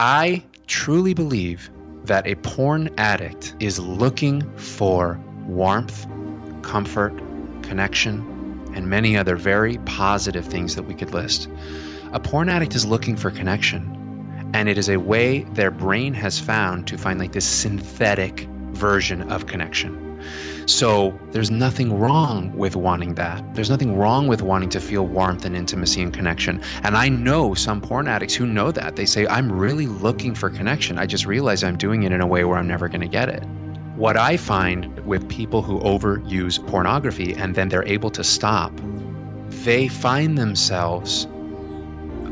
[0.00, 1.70] I truly believe
[2.04, 6.06] that a porn addict is looking for warmth,
[6.62, 7.20] comfort,
[7.64, 11.48] connection, and many other very positive things that we could list.
[12.12, 16.38] A porn addict is looking for connection, and it is a way their brain has
[16.38, 20.07] found to find like this synthetic version of connection.
[20.66, 23.54] So there's nothing wrong with wanting that.
[23.54, 26.62] There's nothing wrong with wanting to feel warmth and intimacy and connection.
[26.82, 28.96] And I know some porn addicts who know that.
[28.96, 30.98] They say, I'm really looking for connection.
[30.98, 33.28] I just realize I'm doing it in a way where I'm never going to get
[33.28, 33.44] it.
[33.96, 38.72] What I find with people who overuse pornography and then they're able to stop,
[39.48, 41.26] they find themselves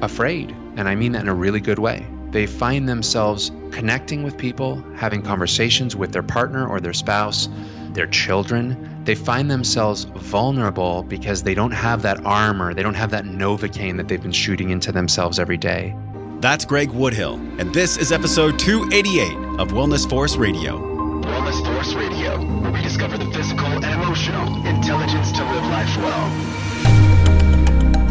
[0.02, 0.50] afraid.
[0.76, 2.06] And I mean that in a really good way.
[2.30, 7.48] They find themselves connecting with people, having conversations with their partner or their spouse,
[7.96, 9.02] their children.
[9.04, 13.96] They find themselves vulnerable because they don't have that armor, they don't have that Novocaine
[13.96, 15.96] that they've been shooting into themselves every day.
[16.40, 20.78] That's Greg Woodhill, and this is episode 288 of Wellness Force Radio.
[21.22, 27.25] Wellness Force Radio, where we discover the physical and emotional intelligence to live life well.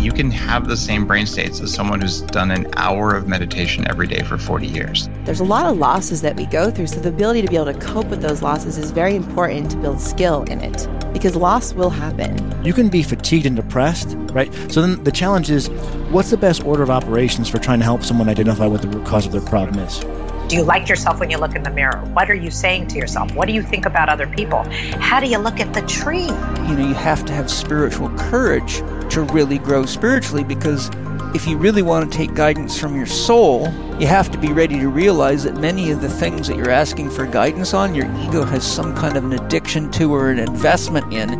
[0.06, 3.90] You can have the same brain states as someone who's done an hour of meditation
[3.90, 5.10] every day for 40 years.
[5.24, 7.74] There's a lot of losses that we go through, so the ability to be able
[7.74, 11.74] to cope with those losses is very important to build skill in it because loss
[11.74, 12.64] will happen.
[12.64, 14.54] You can be fatigued and depressed, right?
[14.72, 15.70] So then the challenge is
[16.12, 19.08] what's the best order of operations for trying to help someone identify what the root
[19.08, 20.06] cause of their problem is?
[20.50, 21.98] Do you like yourself when you look in the mirror?
[22.14, 23.34] What are you saying to yourself?
[23.34, 24.62] What do you think about other people?
[25.00, 26.26] How do you look at the tree?
[26.26, 28.84] You know, you have to have spiritual courage
[29.16, 30.92] to really grow spiritually because
[31.34, 33.62] if you really want to take guidance from your soul,
[33.98, 37.10] you have to be ready to realize that many of the things that you're asking
[37.10, 41.14] for guidance on, your ego has some kind of an addiction to or an investment
[41.14, 41.40] in.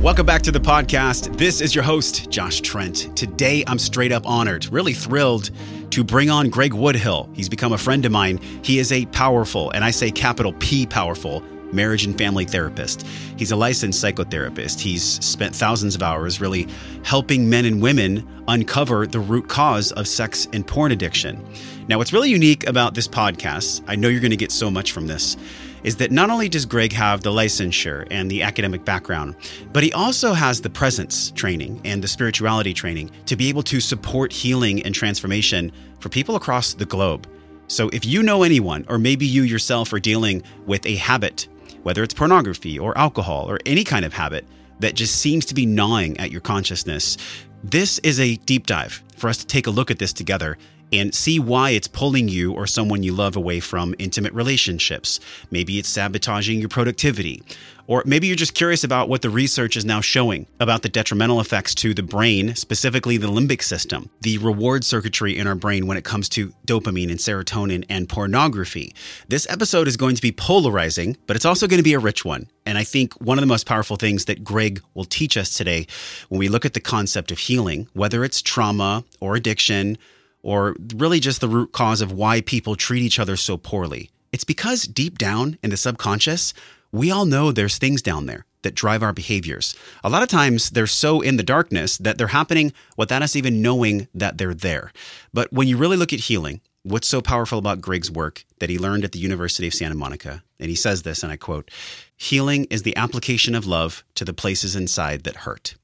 [0.00, 1.36] Welcome back to the podcast.
[1.36, 3.16] This is your host, Josh Trent.
[3.16, 5.50] Today, I'm straight up honored, really thrilled
[5.90, 7.28] to bring on Greg Woodhill.
[7.34, 8.38] He's become a friend of mine.
[8.62, 11.42] He is a powerful, and I say capital P powerful,
[11.72, 13.06] marriage and family therapist.
[13.36, 14.80] He's a licensed psychotherapist.
[14.80, 16.68] He's spent thousands of hours really
[17.04, 21.44] helping men and women uncover the root cause of sex and porn addiction.
[21.88, 24.92] Now, what's really unique about this podcast, I know you're going to get so much
[24.92, 25.36] from this
[25.82, 29.34] is that not only does Greg have the licensure and the academic background,
[29.72, 33.80] but he also has the presence training and the spirituality training to be able to
[33.80, 37.26] support healing and transformation for people across the globe.
[37.68, 41.48] So if you know anyone, or maybe you yourself are dealing with a habit,
[41.82, 44.46] whether it's pornography or alcohol or any kind of habit
[44.80, 47.16] that just seems to be gnawing at your consciousness,
[47.62, 50.58] this is a deep dive for us to take a look at this together
[50.92, 55.20] and see why it's pulling you or someone you love away from intimate relationships.
[55.50, 57.42] Maybe it's sabotaging your productivity.
[57.86, 61.40] Or maybe you're just curious about what the research is now showing about the detrimental
[61.40, 65.96] effects to the brain, specifically the limbic system, the reward circuitry in our brain when
[65.96, 68.94] it comes to dopamine and serotonin and pornography.
[69.28, 72.24] This episode is going to be polarizing, but it's also going to be a rich
[72.24, 72.48] one.
[72.64, 75.86] And I think one of the most powerful things that Greg will teach us today
[76.28, 79.98] when we look at the concept of healing, whether it's trauma or addiction,
[80.42, 84.10] or really just the root cause of why people treat each other so poorly.
[84.32, 86.54] It's because deep down in the subconscious,
[86.92, 89.74] we all know there's things down there that drive our behaviors.
[90.04, 93.62] A lot of times they're so in the darkness that they're happening without us even
[93.62, 94.92] knowing that they're there.
[95.32, 98.78] But when you really look at healing, what's so powerful about Greg's work that he
[98.78, 101.70] learned at the University of Santa Monica, and he says this, and I quote
[102.16, 105.74] Healing is the application of love to the places inside that hurt.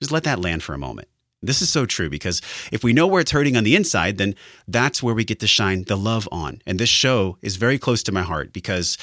[0.00, 1.08] Just let that land for a moment.
[1.42, 4.34] This is so true because if we know where it's hurting on the inside, then
[4.68, 6.60] that's where we get to shine the love on.
[6.66, 8.96] And this show is very close to my heart because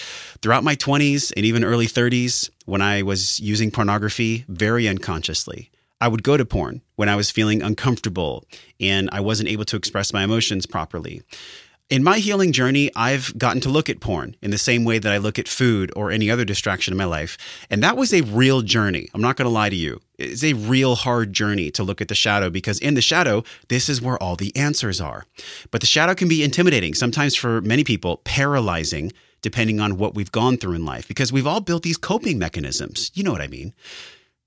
[0.43, 6.07] throughout my 20s and even early 30s, when I was using pornography very unconsciously, I
[6.07, 8.45] would go to porn when I was feeling uncomfortable
[8.79, 11.23] and I wasn't able to express my emotions properly.
[11.89, 15.13] In my healing journey, I've gotten to look at porn in the same way that
[15.13, 17.37] I look at food or any other distraction in my life.
[17.69, 19.07] And that was a real journey.
[19.13, 20.01] I'm not going to lie to you.
[20.19, 23.87] It's a real hard journey to look at the shadow because in the shadow, this
[23.87, 25.27] is where all the answers are.
[25.71, 30.31] But the shadow can be intimidating, sometimes for many people, paralyzing, depending on what we've
[30.31, 33.11] gone through in life, because we've all built these coping mechanisms.
[33.13, 33.73] You know what I mean.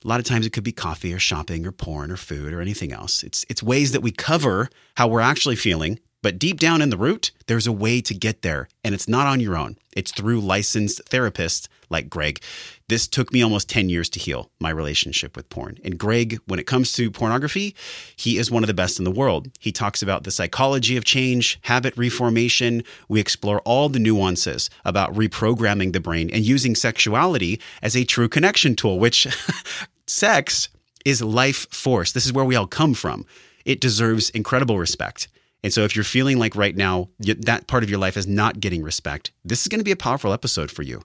[0.05, 2.61] A lot of times it could be coffee or shopping or porn or food or
[2.61, 3.23] anything else.
[3.23, 6.97] It's, it's ways that we cover how we're actually feeling but deep down in the
[6.97, 9.77] root, there's a way to get there, and it's not on your own.
[9.97, 12.41] It's through licensed therapists like Greg.
[12.89, 15.79] This took me almost 10 years to heal my relationship with porn.
[15.85, 17.75] And Greg, when it comes to pornography,
[18.17, 19.51] he is one of the best in the world.
[19.59, 22.85] He talks about the psychology of change, habit reformation.
[23.09, 28.29] We explore all the nuances about reprogramming the brain and using sexuality as a true
[28.29, 29.27] connection tool, which
[30.07, 30.69] sex
[31.05, 32.13] is life force.
[32.13, 33.25] This is where we all come from.
[33.65, 35.29] It deserves incredible respect.
[35.63, 38.61] And so if you're feeling like right now that part of your life is not
[38.61, 41.03] getting respect, this is going to be a powerful episode for you.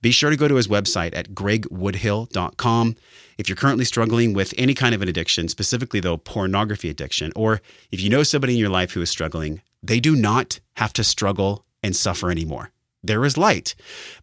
[0.00, 2.96] Be sure to go to his website at gregwoodhill.com.
[3.36, 7.60] If you're currently struggling with any kind of an addiction, specifically though pornography addiction, or
[7.90, 11.04] if you know somebody in your life who is struggling, they do not have to
[11.04, 12.72] struggle and suffer anymore
[13.02, 13.74] there is light,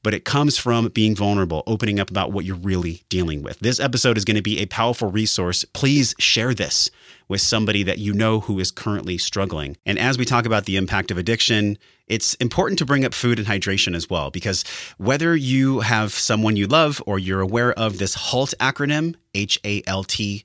[0.03, 3.59] but it comes from being vulnerable, opening up about what you're really dealing with.
[3.59, 5.63] This episode is going to be a powerful resource.
[5.73, 6.91] Please share this
[7.27, 9.77] with somebody that you know who is currently struggling.
[9.85, 11.77] And as we talk about the impact of addiction,
[12.07, 14.63] it's important to bring up food and hydration as well, because
[14.97, 19.81] whether you have someone you love or you're aware of this HALT acronym, H A
[19.87, 20.43] L T,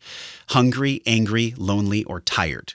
[0.48, 2.74] hungry, angry, lonely, or tired.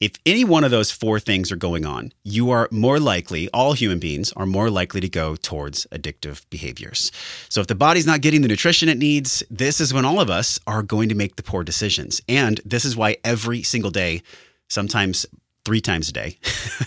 [0.00, 3.72] If any one of those four things are going on, you are more likely, all
[3.72, 7.12] human beings are more likely to go towards addictive behaviors.
[7.48, 10.30] So if the body's not getting the nutrition it needs, this is when all of
[10.30, 12.20] us are going to make the poor decisions.
[12.28, 14.22] And this is why every single day,
[14.68, 15.26] sometimes
[15.66, 16.38] three times a day,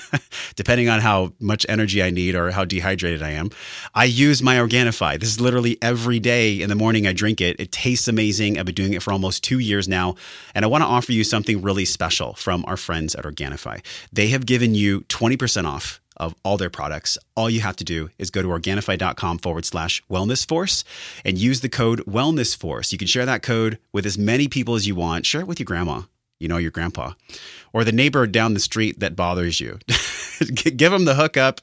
[0.56, 3.50] depending on how much energy I need or how dehydrated I am.
[3.94, 5.20] I use my Organifi.
[5.20, 7.60] This is literally every day in the morning I drink it.
[7.60, 8.58] It tastes amazing.
[8.58, 10.16] I've been doing it for almost two years now.
[10.56, 13.86] And I want to offer you something really special from our friends at Organifi.
[14.14, 17.18] They have given you 20% off of all their products.
[17.36, 20.86] All you have to do is go to Organifi.com forward slash wellness force
[21.26, 22.94] and use the code wellness force.
[22.94, 25.26] You can share that code with as many people as you want.
[25.26, 26.04] Share it with your grandma
[26.40, 27.14] you know, your grandpa,
[27.74, 29.80] or the neighbor down the street that bothers you.
[30.54, 31.62] Give them the hookup.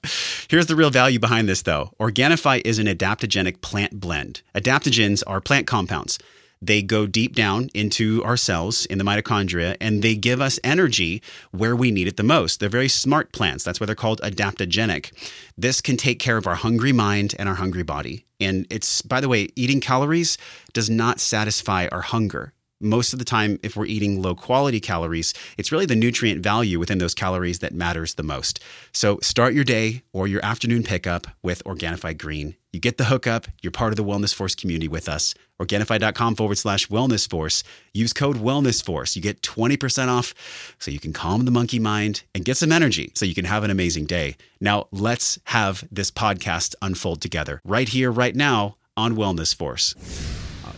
[0.48, 1.92] Here's the real value behind this, though.
[1.98, 4.42] Organifi is an adaptogenic plant blend.
[4.54, 6.18] Adaptogens are plant compounds.
[6.62, 11.22] They go deep down into our cells in the mitochondria and they give us energy
[11.50, 12.60] where we need it the most.
[12.60, 13.62] They're very smart plants.
[13.62, 15.12] That's why they're called adaptogenic.
[15.56, 18.24] This can take care of our hungry mind and our hungry body.
[18.40, 20.38] And it's, by the way, eating calories
[20.72, 25.32] does not satisfy our hunger most of the time, if we're eating low quality calories,
[25.56, 28.60] it's really the nutrient value within those calories that matters the most.
[28.92, 32.56] So start your day or your afternoon pickup with Organifi Green.
[32.72, 35.34] You get the hookup, you're part of the Wellness Force community with us.
[35.58, 37.64] Organifi.com forward slash wellness force.
[37.94, 39.16] Use code wellness force.
[39.16, 40.34] You get 20% off
[40.78, 43.64] so you can calm the monkey mind and get some energy so you can have
[43.64, 44.36] an amazing day.
[44.60, 49.94] Now, let's have this podcast unfold together right here, right now on Wellness Force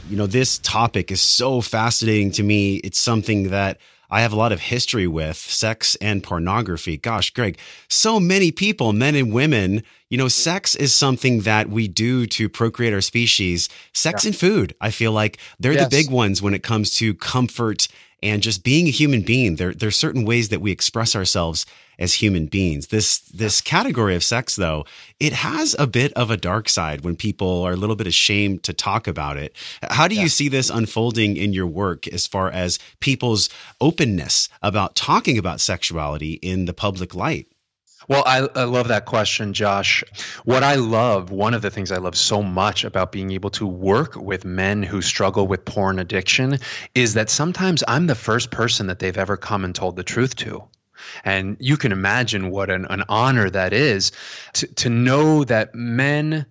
[0.09, 2.77] you know, this topic is so fascinating to me.
[2.77, 3.79] It's something that
[4.11, 6.97] I have a lot of history with sex and pornography.
[6.97, 7.59] Gosh, Greg,
[7.89, 12.49] so many people, men and women, you know, sex is something that we do to
[12.49, 13.69] procreate our species.
[13.93, 14.29] Sex yeah.
[14.29, 15.85] and food, I feel like they're yes.
[15.85, 17.87] the big ones when it comes to comfort
[18.23, 19.57] and just being a human being.
[19.57, 21.67] There, there's certain ways that we express ourselves
[21.99, 22.89] as human beings.
[22.89, 24.85] This this category of sex, though,
[25.19, 28.63] it has a bit of a dark side when people are a little bit ashamed
[28.65, 29.55] to talk about it.
[29.83, 30.23] How do yeah.
[30.23, 33.49] you see this unfolding in your work as far as people's
[33.81, 37.49] openness about talking about sexuality in the public light?
[38.09, 40.03] Well, I, I, love that question, Josh.
[40.47, 43.67] What I love, one of the things I love so much about being able to
[43.67, 46.59] work with men who struggle with porn addiction
[46.95, 50.37] is that sometimes I'm the first person that they've ever come and told the truth
[50.37, 50.65] to.
[51.25, 54.13] And you can imagine what an, an honor that is
[54.55, 56.47] to, to know that men,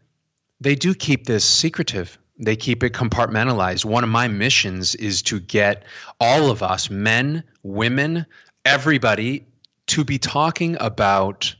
[0.60, 2.18] they do keep this secretive.
[2.40, 3.86] They keep it compartmentalized.
[3.86, 5.84] One of my missions is to get
[6.20, 8.26] all of us, men, women,
[8.64, 9.48] everybody,
[9.88, 11.56] to be talking about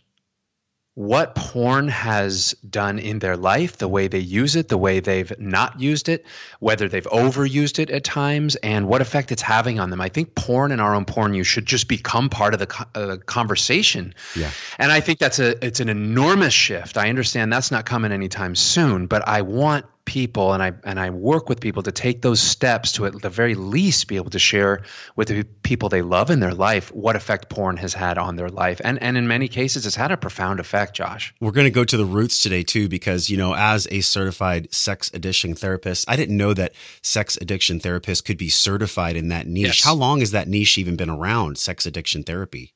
[0.98, 5.32] what porn has done in their life, the way they use it, the way they've
[5.40, 6.26] not used it,
[6.60, 10.02] whether they've overused it at times, and what effect it's having on them.
[10.02, 13.18] I think porn and our own porn use should just become part of the uh,
[13.18, 14.16] conversation.
[14.36, 14.50] Yeah.
[14.80, 16.98] And I think that's a it's an enormous shift.
[16.98, 21.12] I understand that's not coming anytime soon, but I want people and I and I
[21.12, 24.40] work with people to take those steps to at the very least be able to
[24.40, 24.84] share
[25.18, 28.48] with the people they love in their life what effect porn has had on their
[28.48, 31.36] life and and in many cases it's had a profound effect Josh.
[31.42, 34.74] We're going to go to the roots today too because you know as a certified
[34.74, 36.74] sex addiction therapist I didn't know that
[37.04, 39.66] sex addiction therapists could be certified in that niche.
[39.66, 39.84] Yes.
[39.84, 42.74] How long has that niche even been around sex addiction therapy?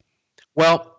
[0.54, 0.98] Well,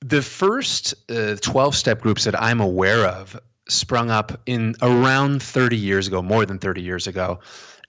[0.00, 5.76] the first uh, 12 step groups that I'm aware of sprung up in around 30
[5.76, 7.40] years ago, more than 30 years ago.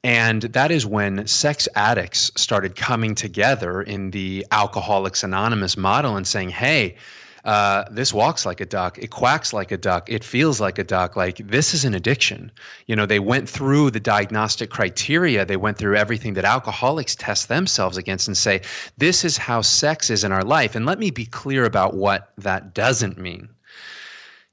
[0.04, 6.26] And that is when sex addicts started coming together in the Alcoholics Anonymous model and
[6.26, 6.96] saying, hey,
[7.44, 9.00] uh, this walks like a duck.
[9.00, 10.10] It quacks like a duck.
[10.10, 11.16] It feels like a duck.
[11.16, 12.52] Like this is an addiction.
[12.86, 15.46] You know, they went through the diagnostic criteria.
[15.46, 18.62] They went through everything that alcoholics test themselves against and say,
[18.98, 20.76] this is how sex is in our life.
[20.76, 23.50] And let me be clear about what that doesn't mean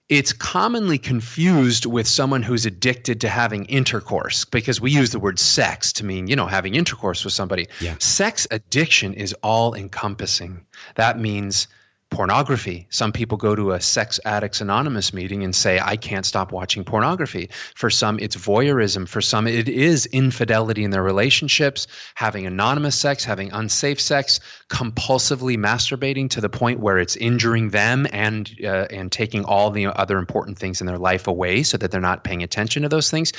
[0.08, 5.38] it's commonly confused with someone who's addicted to having intercourse because we use the word
[5.38, 7.68] sex to mean, you know, having intercourse with somebody.
[7.80, 7.96] Yeah.
[7.98, 10.64] Sex addiction is all encompassing.
[10.94, 11.68] That means
[12.10, 12.86] pornography.
[12.90, 16.84] Some people go to a Sex Addicts Anonymous meeting and say, I can't stop watching
[16.84, 17.50] pornography.
[17.74, 19.06] For some, it's voyeurism.
[19.06, 25.58] For some, it is infidelity in their relationships, having anonymous sex, having unsafe sex, compulsively
[25.58, 30.16] masturbating to the point where it's injuring them and, uh, and taking all the other
[30.16, 33.32] important things in their life away so that they're not paying attention to those things.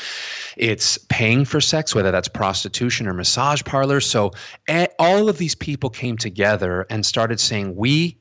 [0.56, 4.06] It's paying for sex, whether that's prostitution or massage parlors.
[4.06, 4.34] So
[4.68, 8.20] eh, all of these people came together and started saying, we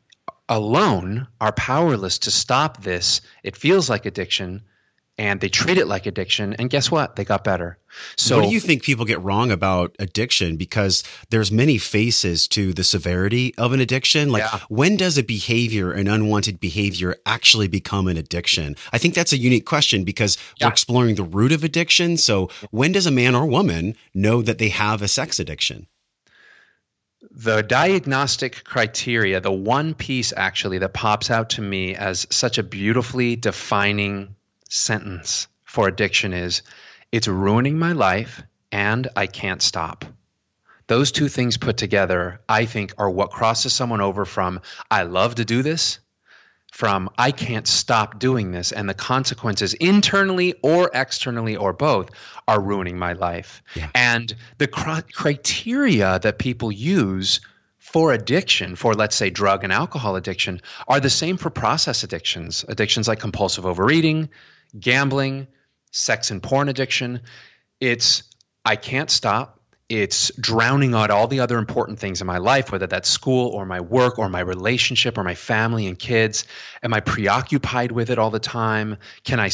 [0.48, 3.20] alone are powerless to stop this.
[3.42, 4.62] It feels like addiction
[5.20, 7.16] and they treat it like addiction and guess what?
[7.16, 7.76] They got better.
[8.16, 10.56] So what do you think people get wrong about addiction?
[10.56, 14.30] Because there's many faces to the severity of an addiction.
[14.30, 14.60] Like Yeah.
[14.68, 18.76] when does a behavior an unwanted behavior actually become an addiction?
[18.92, 22.16] I think that's a unique question because we're exploring the root of addiction.
[22.16, 25.88] So when does a man or woman know that they have a sex addiction
[27.38, 32.64] the diagnostic criteria, the one piece actually that pops out to me as such a
[32.64, 34.34] beautifully defining
[34.68, 36.62] sentence for addiction is
[37.12, 38.42] it's ruining my life
[38.72, 40.04] and I can't stop.
[40.88, 45.36] Those two things put together, I think, are what crosses someone over from I love
[45.36, 46.00] to do this
[46.72, 52.10] from I can't stop doing this, and the consequences internally or externally or both
[52.46, 53.62] are ruining my life.
[53.74, 53.88] Yeah.
[53.94, 57.40] And the cri- criteria that people use
[57.78, 62.64] for addiction, for let's say drug and alcohol addiction, are the same for process addictions,
[62.68, 64.28] addictions like compulsive overeating,
[64.78, 65.46] gambling,
[65.90, 67.22] sex and porn addiction.
[67.80, 68.24] It's
[68.64, 69.57] I can't stop.
[69.88, 73.64] It's drowning out all the other important things in my life, whether that's school or
[73.64, 76.44] my work or my relationship or my family and kids.
[76.82, 78.98] Am I preoccupied with it all the time?
[79.24, 79.48] Can I,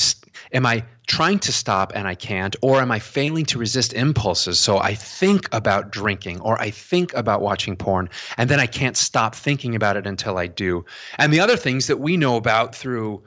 [0.52, 4.58] Am I trying to stop and I can't, or am I failing to resist impulses?
[4.58, 8.96] So I think about drinking or I think about watching porn, and then I can't
[8.96, 10.84] stop thinking about it until I do.
[11.16, 13.22] And the other things that we know about through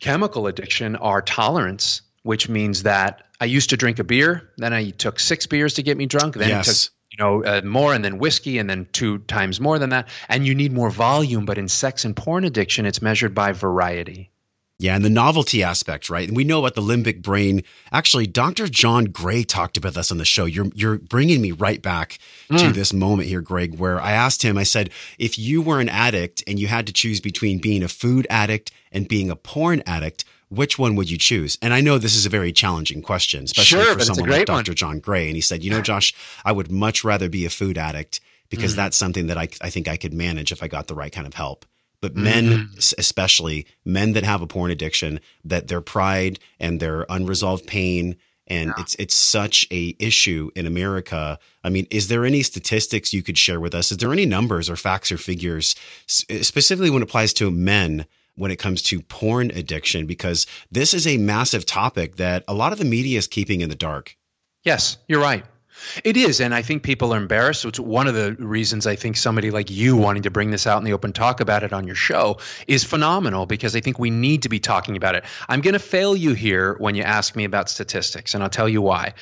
[0.00, 4.90] chemical addiction are tolerance, which means that I used to drink a beer, then I
[4.90, 6.68] took six beers to get me drunk, then Yes.
[6.68, 9.90] it took you know uh, more, and then whiskey, and then two times more than
[9.90, 11.44] that, and you need more volume.
[11.44, 14.30] But in sex and porn addiction, it's measured by variety.
[14.78, 16.26] Yeah, and the novelty aspect, right?
[16.26, 17.64] And we know about the limbic brain.
[17.92, 18.66] Actually, Dr.
[18.66, 20.46] John Gray talked about this on the show.
[20.46, 22.18] You're you're bringing me right back
[22.56, 24.56] to this moment here, Greg, where I asked him.
[24.56, 27.88] I said, if you were an addict and you had to choose between being a
[27.88, 31.56] food addict and being a porn addict, which one would you choose?
[31.62, 34.14] And I know this is a very challenging question, especially Sure, for but it's a
[34.14, 34.64] someone like great one.
[34.64, 34.74] Dr.
[34.74, 35.28] John Gray.
[35.28, 36.12] And he said, you know, Josh,
[36.44, 38.76] I would much rather be a food addict because mm.
[38.76, 41.26] that's something that I I think I could manage if I got the right kind
[41.26, 41.64] of help.
[42.02, 42.24] But mm-hmm.
[42.24, 47.66] men, s- especially men that have a porn addiction, that their pride and their unresolved
[47.66, 48.16] pain,
[48.46, 51.38] and it's it's such a issue in America.
[51.62, 53.92] I mean, is there any statistics you could share with us?
[53.92, 55.76] Is there any numbers or facts or figures,
[56.06, 58.06] specifically when it applies to men?
[58.40, 62.72] When it comes to porn addiction, because this is a massive topic that a lot
[62.72, 64.16] of the media is keeping in the dark.
[64.64, 65.44] Yes, you're right.
[66.04, 67.60] It is, and I think people are embarrassed.
[67.60, 70.66] So It's one of the reasons I think somebody like you wanting to bring this
[70.66, 73.98] out in the open, talk about it on your show, is phenomenal because I think
[73.98, 75.24] we need to be talking about it.
[75.46, 78.70] I'm going to fail you here when you ask me about statistics, and I'll tell
[78.70, 79.12] you why.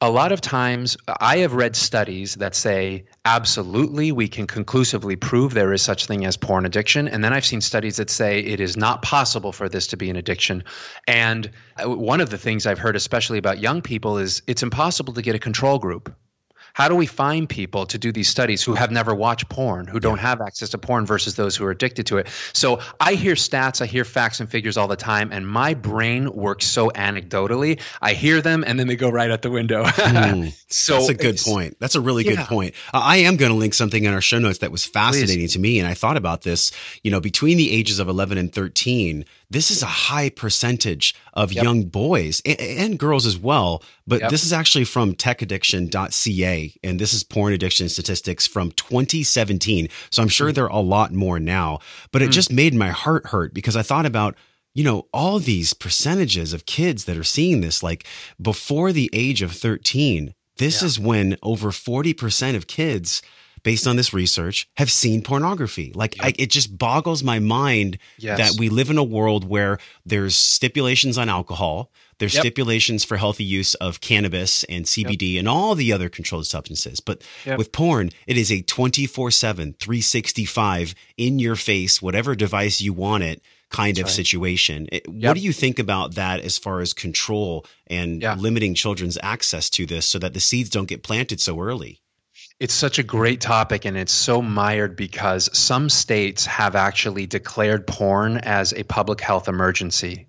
[0.00, 5.54] A lot of times, I have read studies that say absolutely we can conclusively prove
[5.54, 8.60] there is such thing as porn addiction, and then I've seen studies that say it
[8.60, 10.64] is not possible for this to be an addiction.
[11.06, 15.14] And uh, one of the things I've heard, especially about young people, is it's impossible
[15.14, 16.14] to get a control group.
[16.74, 20.00] How do we find people to do these studies who have never watched porn, who
[20.00, 22.28] don't have access to porn versus those who are addicted to it?
[22.52, 26.32] So I hear stats, I hear facts and figures all the time, and my brain
[26.32, 27.80] works so anecdotally.
[28.02, 29.84] I hear them and then they go right out the window.
[30.68, 31.76] so That's a good point.
[31.78, 32.74] That's a really good point.
[32.92, 35.58] Uh, I am going to link something in our show notes that was fascinating to
[35.60, 35.78] me.
[35.78, 36.72] And I thought about this,
[37.04, 41.52] you know, between the ages of 11 and 13, this is a high percentage of
[41.52, 41.62] Yep.
[41.62, 43.84] young boys and, and girls as well.
[44.04, 44.30] But Yep.
[44.30, 46.74] this is actually from techaddiction.ca.
[46.82, 49.88] And this is porn addiction statistics from 2017.
[50.10, 50.54] So I'm sure hmm.
[50.54, 51.78] there are a lot more now.
[52.10, 52.32] But it hmm.
[52.32, 54.34] just made my heart hurt because I thought about,
[54.74, 58.04] you know, all these percentages of kids that are seeing this, like
[58.42, 63.22] before the age of 13, this is when over 40% of kids,
[63.64, 65.90] based on this research, have seen pornography.
[65.94, 68.38] Like, I, it just boggles my mind Yes.
[68.38, 72.42] that we live in a world where there's stipulations on alcohol, there's Yep.
[72.42, 77.00] stipulations for healthy use of cannabis and CBD and all the other controlled substances.
[77.00, 77.58] But Yep.
[77.58, 83.24] with porn, it is a 24 7, 365 in your face, whatever device you want
[83.24, 84.14] it kind That's of right.
[84.14, 84.86] situation.
[84.92, 85.28] It- Yep.
[85.30, 88.34] What do you think about that as far as control and Yeah.
[88.34, 92.00] limiting children's access to this so that the seeds don't get planted so early?
[92.60, 97.86] It's such a great topic and it's so mired because some states have actually declared
[97.86, 100.28] porn as a public health emergency.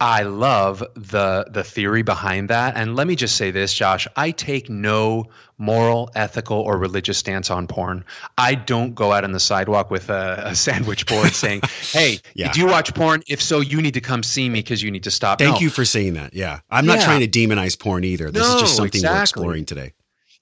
[0.00, 4.32] I love the the theory behind that and let me just say this Josh, I
[4.32, 8.04] take no moral, ethical or religious stance on porn.
[8.36, 11.60] I don't go out on the sidewalk with a, a sandwich board saying,
[11.92, 12.50] "Hey, Yeah.
[12.50, 13.22] do you watch porn?
[13.28, 15.60] If so, you need to come see me because you need to stop." Thank No.
[15.60, 16.34] you for saying that.
[16.34, 16.58] Yeah.
[16.68, 17.04] I'm not Yeah.
[17.04, 18.32] trying to demonize porn either.
[18.32, 19.92] This is just something we're exploring today.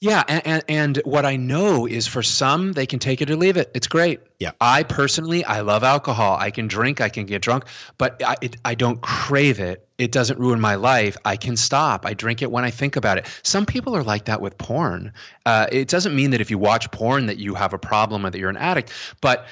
[0.03, 3.37] Yeah, and, and and what I know is for some they can take it or
[3.37, 3.71] leave it.
[3.73, 4.19] It's great.
[4.41, 4.51] Yeah.
[4.61, 6.37] I personally I love alcohol.
[6.37, 7.01] I can drink.
[7.01, 7.67] I can get drunk,
[7.99, 9.87] but I it, I don't crave it.
[9.99, 11.17] It doesn't ruin my life.
[11.25, 12.05] I can stop.
[12.05, 13.29] I drink it when I think about it.
[13.45, 15.13] Some people are like that with porn.
[15.47, 18.31] Uh, it doesn't mean that if you watch porn that you have a problem or
[18.31, 19.47] that you're an addict, but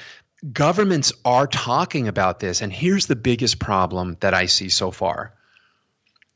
[0.51, 2.61] governments are talking about this.
[2.61, 5.33] And here's the biggest problem that I see so far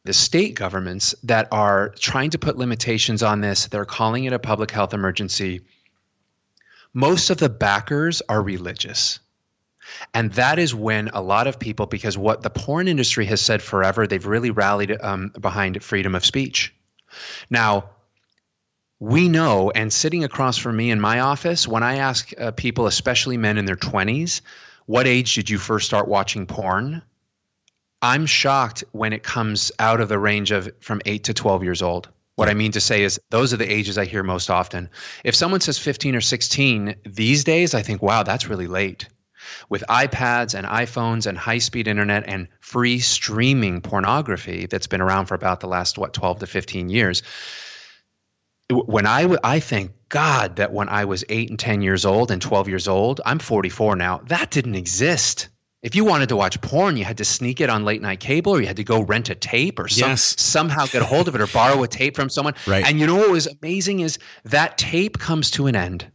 [0.06, 4.40] the state governments that are trying to put limitations on this, they're calling it a
[4.40, 5.62] public health emergency.
[6.94, 9.20] Most of the backers are religious.
[10.14, 13.64] And that is when a lot of people, because what the porn industry has said
[13.64, 16.74] forever, they've really rallied um, behind freedom of speech.
[17.50, 17.90] Now,
[19.00, 22.86] we know, and sitting across from me in my office, when I ask uh, people,
[22.86, 24.42] especially men in their 20s,
[24.86, 27.02] what age did you first start watching porn?
[28.06, 31.82] I'm shocked when it comes out of the range of from 8 to 12 years
[31.82, 32.08] old.
[32.36, 34.92] What I mean to say is those are the ages I hear most often.
[35.24, 39.10] If someone says 15 or 16 these days, I think, wow, that's really late.
[39.70, 45.26] With iPads and iPhones and high speed internet and free streaming pornography that's been around
[45.26, 47.24] for about the last, what, 12 to 15 years.
[48.70, 52.30] When I, w- I thank God that when I was 8 and 10 years old
[52.30, 55.50] and 12 years old, I'm 44 now, that didn't exist.
[55.86, 58.54] If you wanted to watch porn, you had to sneak it on late night cable
[58.56, 60.34] or you had to go rent a tape or some, Yes.
[60.42, 62.56] somehow get a hold of it or borrow a tape from someone.
[62.66, 62.84] Right.
[62.84, 66.12] And you know what was amazing is that tape comes to an end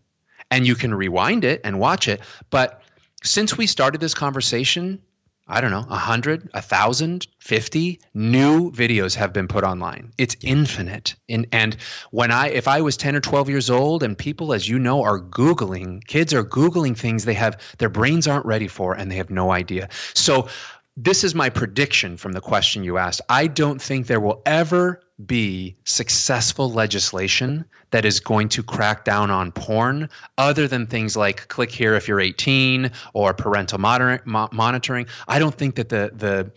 [0.50, 2.20] and you can rewind it and watch it.
[2.50, 2.82] But
[3.22, 5.02] since we started this conversation,
[5.50, 10.12] I don't know, 100, 1,000, 50 new videos have been put online.
[10.16, 11.16] It's infinite.
[11.26, 11.76] In, and
[12.12, 15.02] when I, if I was 10 or 12 years old and people, as you know,
[15.02, 19.16] are Googling, kids are Googling things they have, their brains aren't ready for and they
[19.16, 19.88] have no idea.
[20.14, 20.48] So
[20.96, 23.20] this is my prediction from the question you asked.
[23.28, 29.30] I don't think there will ever be successful legislation that is going to crack down
[29.30, 34.48] on porn other than things like click here if you're 18 or parental moder- mo-
[34.52, 35.06] monitoring.
[35.28, 36.52] I don't think that the the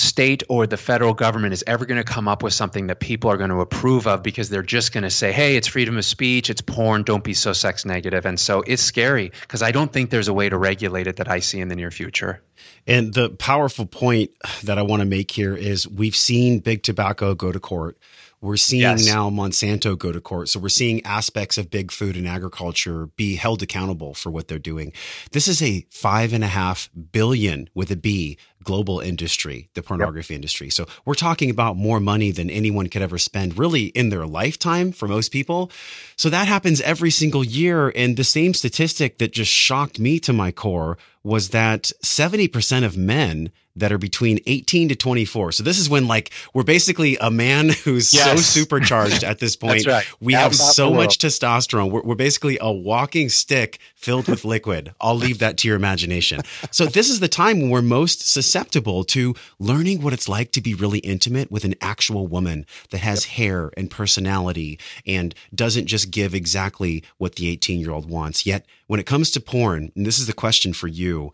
[0.00, 3.30] state or the federal government is ever going to come up with something that people
[3.30, 6.04] are going to approve of because they're just going to say, "Hey, it's freedom of
[6.04, 9.92] speech, it's porn, don't be so sex negative." And so it's scary because I don't
[9.92, 12.42] think there's a way to regulate it that I see in the near future.
[12.86, 14.30] And the powerful point
[14.64, 17.98] that I want to make here is we've seen big tobacco go to court.
[18.42, 19.06] We're seeing Yes.
[19.06, 20.48] now Monsanto go to court.
[20.48, 24.58] So we're seeing aspects of big food and agriculture be held accountable for what they're
[24.58, 24.92] doing.
[25.32, 30.34] This is a five and a half billion with a B global industry, the pornography
[30.34, 30.70] industry.
[30.70, 34.92] So we're talking about more money than anyone could ever spend really in their lifetime
[34.92, 35.70] for most people.
[36.16, 37.90] So that happens every single year.
[37.94, 42.96] And the same statistic that just shocked me to my core was that 70% of
[42.96, 45.52] men that are between 18 to 24.
[45.52, 49.86] So this is when like we're basically a man who's so supercharged at this point.
[49.86, 50.06] right.
[50.20, 51.90] We Out have so much testosterone.
[51.90, 54.92] We're, we're basically a walking stick filled with liquid.
[55.00, 56.40] I'll leave that to your imagination.
[56.70, 60.60] So this is the time when we're most susceptible to learning what it's like to
[60.60, 66.10] be really intimate with an actual woman that has hair and personality and doesn't just
[66.10, 68.46] give exactly what the 18 year old wants.
[68.46, 71.32] Yet when it comes to porn, and this is the question for you,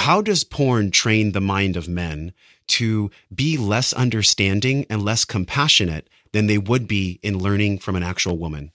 [0.00, 2.32] how does porn train the mind of men
[2.66, 8.02] to be less understanding and less compassionate than they would be in learning from an
[8.02, 8.72] actual woman?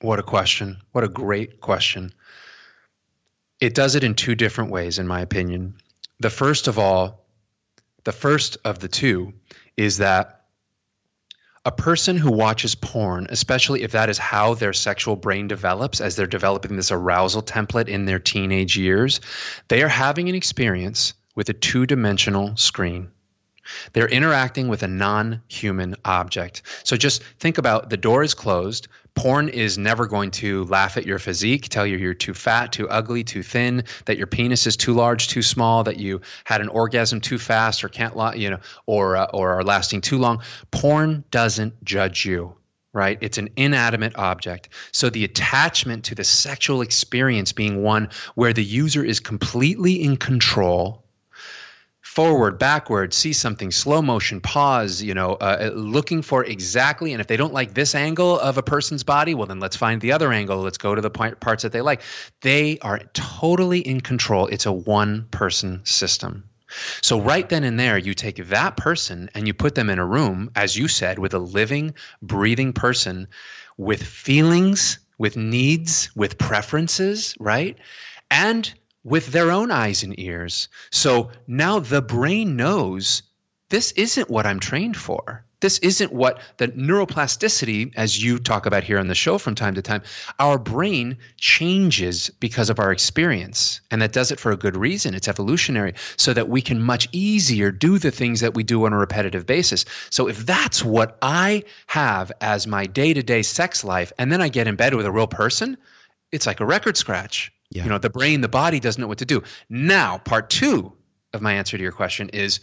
[0.00, 0.76] What a question.
[0.92, 2.14] What a great question.
[3.60, 5.78] It does it in two different ways, in my opinion.
[6.20, 7.26] The first of all,
[8.04, 9.32] the first of the two
[9.76, 10.37] is that
[11.68, 16.16] a person who watches porn, especially if that is how their sexual brain develops as
[16.16, 19.20] they're developing this arousal template in their teenage years,
[19.68, 23.10] they are having an experience with a two dimensional screen.
[23.92, 26.62] They're interacting with a non human object.
[26.84, 28.88] So just think about the door is closed.
[29.14, 32.88] Porn is never going to laugh at your physique, tell you you're too fat, too
[32.88, 36.68] ugly, too thin, that your penis is too large, too small, that you had an
[36.68, 40.42] orgasm too fast or can't, you know, or uh, or are lasting too long.
[40.70, 42.54] Porn doesn't judge you
[42.92, 43.18] right?
[43.20, 44.70] It's an inanimate object.
[44.92, 50.16] So the attachment to the sexual experience being one where the user is completely in
[50.16, 51.04] control
[52.18, 57.12] forward, backward, see something, slow motion, pause, you know, uh, looking for exactly.
[57.12, 60.00] And if they don't like this angle of a person's body, well, then let's find
[60.00, 60.58] the other angle.
[60.58, 62.02] Let's go to the parts that they like.
[62.40, 64.48] They are totally in control.
[64.48, 66.50] It's a one person system.
[67.02, 70.04] So, right then and there, you take that person and you put them in a
[70.04, 73.28] room, as you said, with a living, breathing person
[73.76, 77.78] with feelings, with needs, with preferences, right?
[78.28, 80.68] And with their own eyes and ears.
[80.90, 83.22] So now the brain knows
[83.68, 85.44] this isn't what I'm trained for.
[85.60, 89.74] This isn't what the neuroplasticity, as you talk about here on the show from time
[89.74, 90.02] to time,
[90.38, 93.80] our brain changes because of our experience.
[93.90, 95.14] And that does it for a good reason.
[95.14, 98.92] It's evolutionary, so that we can much easier do the things that we do on
[98.92, 99.84] a repetitive basis.
[100.10, 104.40] So if that's what I have as my day to day sex life, and then
[104.40, 105.76] I get in bed with a real person,
[106.30, 107.52] it's like a record scratch.
[107.70, 107.84] Yeah.
[107.84, 109.42] You know, the brain, the body doesn't know what to do.
[109.68, 110.92] Now, part two
[111.32, 112.60] of my answer to your question is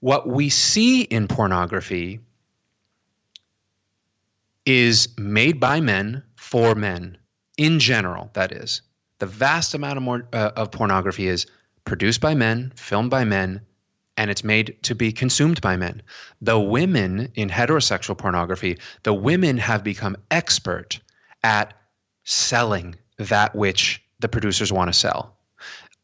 [0.00, 2.20] what we see in pornography
[4.66, 7.16] is made by men for men
[7.56, 8.82] in general that is
[9.18, 11.46] the vast amount of more uh, of pornography is
[11.84, 13.62] produced by men filmed by men
[14.16, 16.02] and it's made to be consumed by men
[16.42, 21.00] the women in heterosexual pornography the women have become expert
[21.42, 21.72] at
[22.24, 25.36] selling that which the producers want to sell.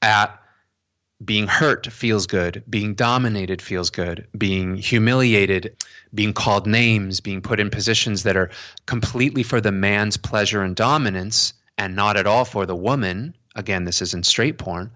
[0.02, 0.40] At
[1.24, 5.76] being hurt feels good being dominated feels good being humiliated
[6.12, 8.50] being called names being put in positions that are
[8.84, 13.36] completely for the man's pleasure and dominance and not at all for the woman.
[13.54, 14.90] Again this isn't straight porn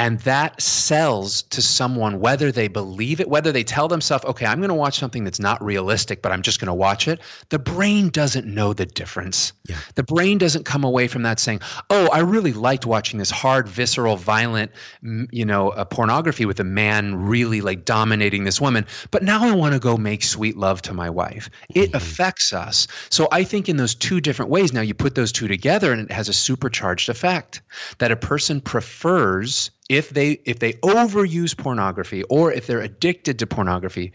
[0.00, 4.58] and that sells to someone whether they believe it whether they tell themselves okay i'm
[4.58, 7.20] going to watch something that's not realistic but i'm just going to watch it.
[7.50, 9.52] The brain doesn't know the difference.
[9.68, 9.76] Yeah.
[9.96, 11.60] the brain doesn't come away from that saying
[11.90, 16.64] oh i really liked watching this hard visceral violent you know a pornography with a
[16.64, 18.86] man really like dominating this woman.
[19.10, 21.50] But now i want to go make sweet love to my wife.
[21.68, 21.96] It mm-hmm.
[21.96, 22.86] affects us.
[23.10, 26.10] So i think in those two different ways now you put those two together and
[26.10, 27.60] it has a supercharged effect
[27.98, 33.46] that a person prefers if they if they overuse pornography or if they're addicted to
[33.46, 34.12] pornography,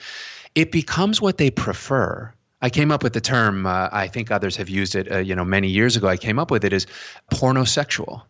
[0.56, 2.34] it becomes what they prefer.
[2.62, 3.66] I came up with the term.
[3.66, 5.12] Uh, I think others have used it.
[5.12, 6.88] Uh, you know, many years ago, I came up with it is
[7.30, 8.22] pornosexual,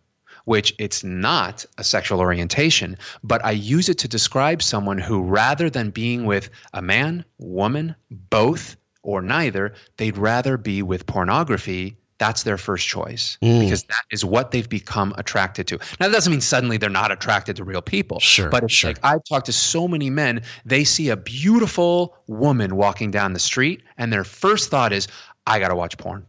[0.46, 5.70] which it's not a sexual orientation, but I use it to describe someone who, rather
[5.70, 12.44] than being with a man, woman, both, or neither, they'd rather be with pornography that's
[12.44, 13.62] their first choice mm.
[13.62, 15.78] because that is what they've become attracted to.
[16.00, 18.20] Now, that doesn't mean suddenly they're not attracted to real people.
[18.20, 18.50] Sure.
[18.50, 18.92] But it's sure.
[18.92, 23.40] like I've talked to so many men, they see a beautiful woman walking down the
[23.40, 25.08] street, and their first thought is,
[25.46, 26.26] I got to watch porn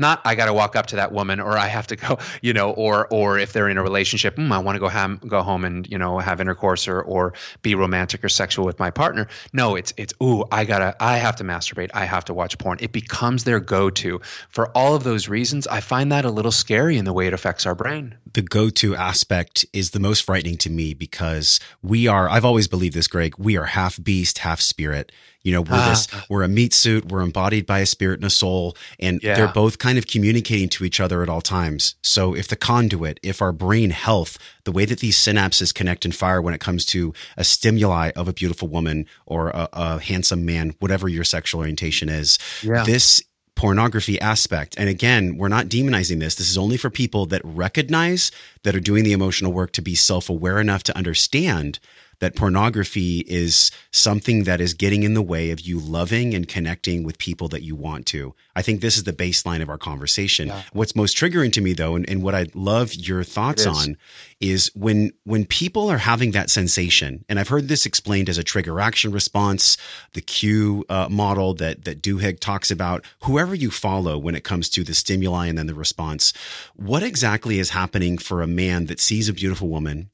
[0.00, 2.52] not I got to walk up to that woman or I have to go, you
[2.52, 5.42] know, or or if they're in a relationship, mm, I want to go ham, go
[5.42, 9.28] home and you know have intercourse or or be romantic or sexual with my partner.
[9.52, 11.90] No, it's it's ooh, I gotta I have to masturbate.
[11.94, 12.78] I have to watch porn.
[12.80, 15.66] It becomes their go-to for all of those reasons.
[15.66, 18.16] I find that a little scary in the way it affects our brain.
[18.32, 22.28] The go-to aspect is the most frightening to me because we are.
[22.28, 23.34] I've always believed this, Greg.
[23.38, 25.88] We are half beast, half spirit you know, we're ah.
[25.90, 29.34] this, we're a meat suit, we're embodied by a spirit and a soul, and yeah.
[29.34, 31.94] they're both kind of communicating to each other at all times.
[32.02, 36.14] So if the conduit, if our brain health, the way that these synapses connect and
[36.14, 40.44] fire when it comes to a stimuli of a beautiful woman or a, a handsome
[40.44, 42.84] man, whatever your sexual orientation is, yeah.
[42.84, 43.22] this
[43.54, 44.74] pornography aspect.
[44.78, 46.36] And again, we're not demonizing this.
[46.36, 48.30] This is only for people that recognize
[48.62, 51.78] that are doing the emotional work to be self aware enough to understand
[52.20, 57.02] that pornography is something that is getting in the way of you loving and connecting
[57.02, 58.34] with people that you want to.
[58.54, 60.48] I think this is the baseline of our conversation.
[60.48, 60.62] Yeah.
[60.72, 63.96] What's most triggering to me though, and, and what I love your thoughts on
[64.40, 68.44] is when when people are having that sensation, and I've heard this explained as a
[68.44, 69.76] trigger action response,
[70.12, 73.04] the cue uh, model that that Duhigg talks about.
[73.22, 76.32] Whoever you follow when it comes to the stimuli and then the response,
[76.76, 80.10] what exactly is happening for a man that sees a beautiful woman?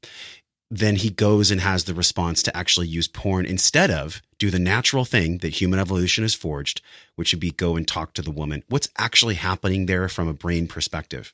[0.71, 4.59] Then he goes and has the response to actually use porn instead of do the
[4.59, 6.81] natural thing that human evolution has forged,
[7.15, 8.65] which would be go and talk to the woman.
[8.69, 11.33] What's actually happening there from a brain perspective?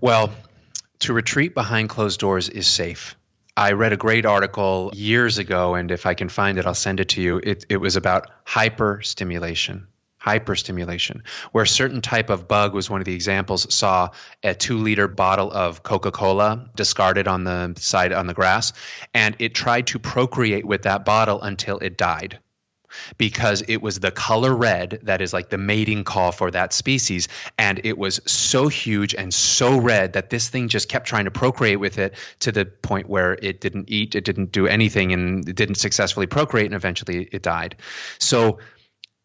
[0.00, 0.30] Well,
[1.00, 3.16] to retreat behind closed doors is safe.
[3.56, 7.00] I read a great article years ago, and if I can find it, I'll send
[7.00, 7.38] it to you.
[7.42, 9.86] It, it was about hyperstimulation
[10.24, 14.10] hyperstimulation, where a certain type of bug was one of the examples, saw
[14.42, 18.72] a two liter bottle of Coca Cola discarded on the side on the grass,
[19.14, 22.38] and it tried to procreate with that bottle until it died.
[23.16, 27.28] because it was the color red that is like the mating call for that species
[27.56, 31.30] and it was so huge and so red that this thing just kept trying to
[31.30, 35.48] procreate with it to the point where it didn't eat it didn't do anything and
[35.48, 37.76] it didn't successfully procreate and eventually it died
[38.18, 38.58] so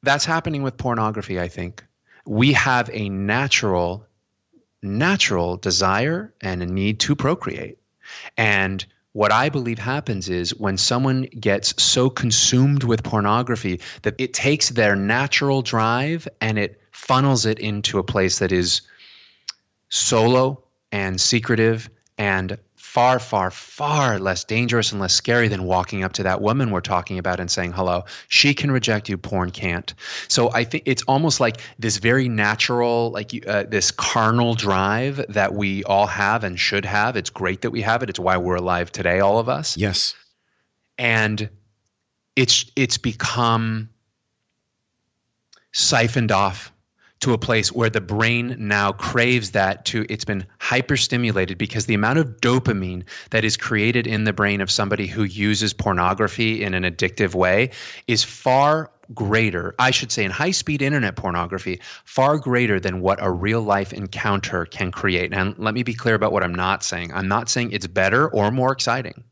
[0.06, 1.84] that's happening with pornography i think.
[2.26, 4.08] We have a natural
[4.82, 7.80] natural desire and a need to procreate.
[8.38, 14.34] And what I believe happens is when someone gets so consumed with pornography that it
[14.34, 18.82] takes their natural drive and it funnels it into a place that is
[19.90, 22.58] solo and secretive and
[22.96, 26.80] far, far, far less dangerous and less scary than walking up to that woman we're
[26.80, 28.06] talking about and saying hello.
[28.30, 29.94] She can reject you, porn can't.
[30.30, 35.54] So I think it's almost like this very natural, like uh, this carnal drive that
[35.54, 37.18] we all have and should have.
[37.18, 38.10] It's great that we have it.
[38.10, 39.76] It's why we're alive today, all of us.
[39.76, 40.16] Yes.
[40.98, 41.50] And
[42.38, 43.90] it's it's become
[45.74, 46.72] siphoned off
[47.22, 51.94] to a place where the brain now craves that to it's been hyperstimulated because the
[51.94, 56.74] amount of dopamine that is created in the brain of somebody who uses pornography in
[56.74, 57.72] an addictive way
[58.08, 63.20] is far greater i should say in high speed internet pornography far greater than what
[63.22, 65.32] a real life encounter can create.
[65.32, 67.14] And let me be clear about what i'm not saying.
[67.14, 69.24] I'm not saying it's better or more exciting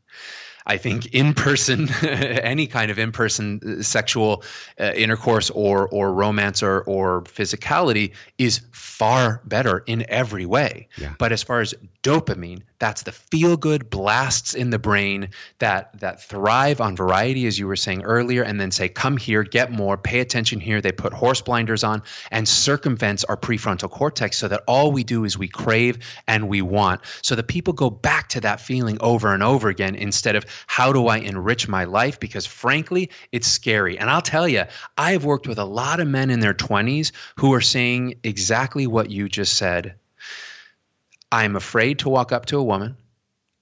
[0.66, 4.44] I think in person, any kind of in person uh, sexual
[4.80, 10.88] uh, intercourse or, or romance or, or physicality is far better in every way.
[10.96, 11.14] Yeah.
[11.18, 16.22] But as far as dopamine, that's the feel good blasts in the brain that, that
[16.22, 19.96] thrive on variety, as you were saying earlier, and then say, come here, get more,
[19.96, 20.82] pay attention here.
[20.82, 25.24] They put horse blinders on and circumvents our prefrontal cortex so that all we do
[25.24, 27.00] is we crave and we want.
[27.22, 30.92] So that people go back to that feeling over and over again instead of how
[30.92, 32.20] do I enrich my life?
[32.20, 33.98] Because frankly, it's scary.
[33.98, 37.54] And I'll tell you, I've worked with a lot of men in their 20s who
[37.54, 39.94] are saying exactly what you just said.
[41.34, 42.96] I'm afraid to walk up to a woman.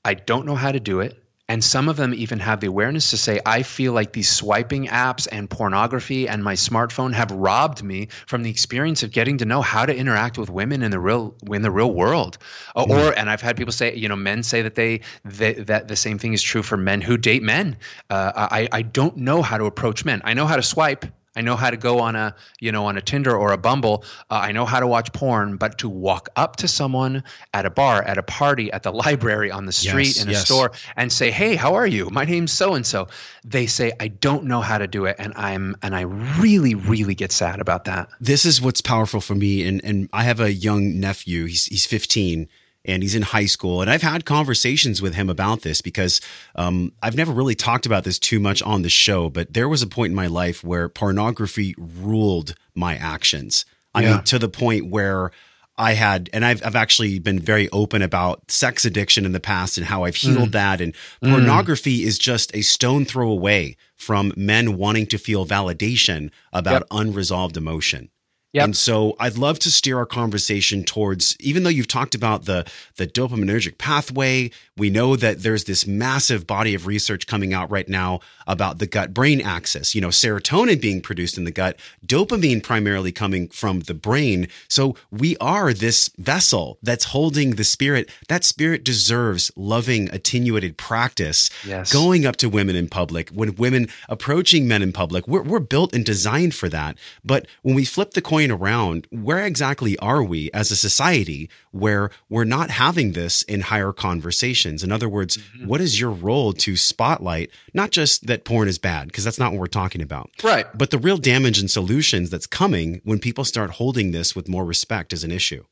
[0.04, 1.18] I don't know how to do it.
[1.48, 4.88] And some of them even have the awareness to say, I feel like these swiping
[4.88, 9.46] apps and pornography and my smartphone have robbed me from the experience of getting to
[9.46, 12.36] know how to interact with women in the real in the real world.
[12.76, 12.92] Uh, Mm-hmm.
[12.92, 15.96] Or and I've had people say, you know, men say that they, they that the
[15.96, 17.76] same thing is true for men who date men.
[18.10, 20.20] Uh, I I don't know how to approach men.
[20.24, 21.06] I know how to swipe.
[21.34, 24.04] I know how to go on a you know on a Tinder or a Bumble.
[24.30, 27.70] Uh, I know how to watch porn, but to walk up to someone at a
[27.70, 30.44] bar, at a party, at the library, on the street, Yes, in a yes.
[30.44, 32.10] store, and say, "Hey, how are you?
[32.10, 33.08] My name's so and so."
[33.44, 37.14] They say, "I don't know how to do it," and I'm and I really, really
[37.14, 38.08] get sad about that.
[38.20, 41.86] this is what's powerful for me and and I have a young nephew he's he's
[41.86, 42.48] 15
[42.84, 46.20] and he's in high school and I've had conversations with him about this because
[46.56, 49.82] um, I've never really talked about this too much on the show but there was
[49.82, 53.64] a point in my life where pornography ruled my actions
[53.94, 54.12] I Yeah.
[54.14, 55.30] mean to the point where
[55.78, 59.78] I had, and I've, I've actually been very open about sex addiction in the past
[59.78, 60.52] and how I've healed Mm.
[60.52, 60.80] that.
[60.82, 66.82] And pornography is just a stone throw away from men wanting to feel validation about
[66.82, 66.86] Yep.
[66.90, 68.10] unresolved emotion.
[68.52, 68.64] Yep.
[68.64, 72.70] And so I'd love to steer our conversation towards, even though you've talked about the,
[72.96, 77.88] the dopaminergic pathway, we know that there's this massive body of research coming out right
[77.88, 82.62] now about the gut brain axis, you know, serotonin being produced in the gut, dopamine
[82.62, 84.48] primarily coming from the brain.
[84.68, 88.10] So we are this vessel that's holding the spirit.
[88.28, 91.48] That spirit deserves loving, attenuated practice.
[91.66, 91.90] Yes.
[91.90, 95.94] Going up to women in public, when women approaching men in public, we're, we're built
[95.94, 96.98] and designed for that.
[97.24, 102.10] But when we flip the coin around, where exactly are we as a society where
[102.28, 104.82] we're not having this in higher conversations?
[104.82, 109.06] In other words, what is your role to spotlight not just that porn is bad,
[109.08, 110.66] because that's not what we're talking about, Right.
[110.76, 114.64] but the real damage and solutions that's coming when people start holding this with more
[114.64, 115.64] respect as an issue?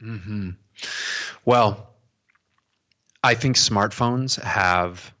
[0.00, 0.50] hmm
[1.44, 1.88] Well,
[3.22, 5.12] I think smartphones have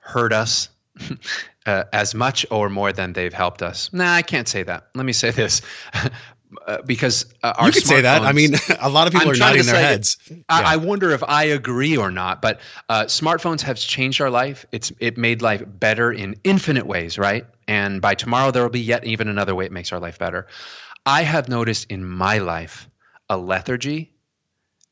[0.00, 0.68] hurt us
[1.68, 3.92] uh, as much or more than they've helped us.
[3.92, 4.88] Nah, I can't say that.
[4.94, 5.62] Let me say this.
[6.66, 8.22] Uh, because uh, our you could say that.
[8.22, 10.16] I mean, a lot of people I'm are nodding their heads.
[10.48, 10.68] I, Yeah.
[10.68, 14.64] I wonder if I agree or not, but uh, smartphones have changed our life.
[14.72, 17.44] It's it made life better in infinite ways, right?
[17.66, 20.46] And by tomorrow, there will be yet even another way it makes our life better.
[21.04, 22.88] I have noticed in my life
[23.28, 24.14] a lethargy,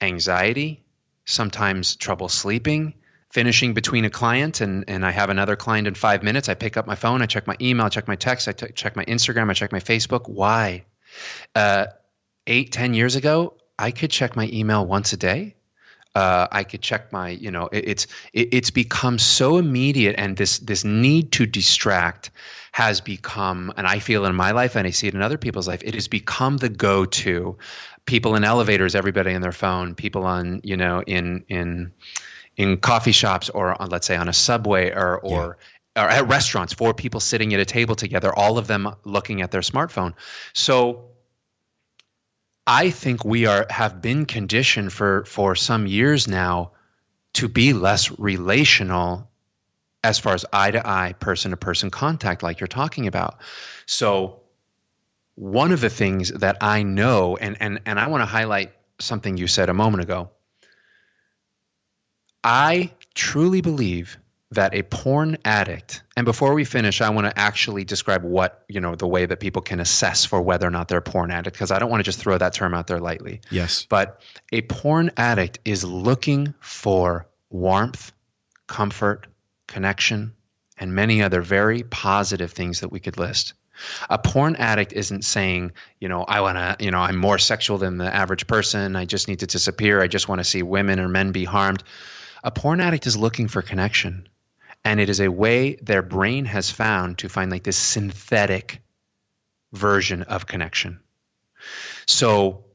[0.03, 0.85] anxiety,
[1.25, 2.93] sometimes trouble sleeping,
[3.37, 6.49] finishing between a client and, and I have another client in five minutes.
[6.49, 8.73] I pick up my phone, I check my email, I check my text, I t-
[8.73, 10.27] check my Instagram, I check my Facebook.
[10.27, 10.87] Why?
[11.55, 11.89] Uh,
[12.47, 15.55] eight, ten years ago, I could check my email once a day.
[16.15, 20.35] Uh, I could check my, you know, it, it's it, it's become so immediate, and
[20.35, 22.31] this this need to distract
[22.73, 25.69] has become, and I feel in my life, and I see it in other people's
[25.69, 27.59] life, it has become the go-to.
[28.07, 29.95] People in elevators, everybody on their phone.
[29.95, 31.93] People on, you know, in in
[32.57, 35.59] in coffee shops or on, let's say on a subway or or
[35.95, 39.51] or at restaurants, four people sitting at a table together, all of them looking at
[39.51, 40.15] their smartphone.
[40.53, 41.11] So
[42.67, 46.73] I think we are have been conditioned for for some years now
[47.35, 49.31] to be less relational
[50.03, 53.39] as far as eye to eye, person to person contact, like you're talking about.
[53.87, 54.41] So
[55.35, 59.37] one of the things that I know, and and and I want to highlight something
[59.37, 60.31] you said a moment ago.
[62.47, 64.19] I truly believe
[64.53, 68.81] that a porn addict and before we finish i want to actually describe what you
[68.81, 71.57] know the way that people can assess for whether or not they're a porn addict
[71.57, 74.21] because i don't want to just throw that term out there lightly yes but
[74.53, 78.13] a porn addict is looking for warmth
[78.69, 79.27] comfort
[79.67, 80.33] connection
[80.79, 83.55] and many other very positive things that we could list
[84.09, 87.77] a porn addict isn't saying, you know, I want to, you know, I'm more sexual
[87.77, 88.97] than the average person.
[88.97, 90.01] I just need to disappear.
[90.01, 91.83] I just want to see women or men be harmed.
[92.43, 94.29] A porn addict is looking for connection
[94.85, 98.81] and it is a way their brain has found to find like this synthetic
[99.73, 101.01] version of connection.
[102.07, 102.67] So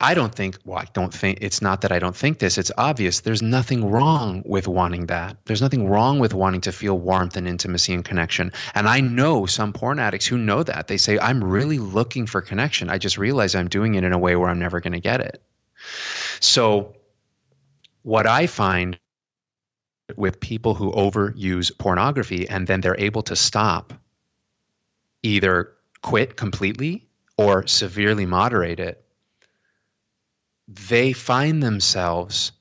[0.00, 2.72] I don't think, well, I don't think, it's not that I don't think this, it's
[2.76, 3.20] obvious.
[3.20, 5.36] There's nothing wrong with wanting that.
[5.44, 8.52] There's nothing wrong with wanting to feel warmth and intimacy and connection.
[8.74, 10.88] And I know some porn addicts who know that.
[10.88, 12.90] They say, I'm really looking for connection.
[12.90, 15.20] I just realize I'm doing it in a way where I'm never going to get
[15.20, 15.42] it.
[16.40, 16.96] So,
[18.04, 18.98] what I find
[20.14, 23.94] with people who overuse pornography and then they're able to stop,
[25.22, 29.02] either quit completely or severely moderate it,
[30.68, 32.52] they find themselves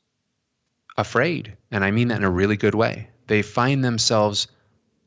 [0.98, 1.58] afraid.
[1.70, 3.10] And I mean that in a really good way.
[3.28, 4.48] They find themselves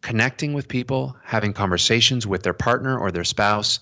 [0.03, 3.81] connecting with people, having conversations with their partner or their spouse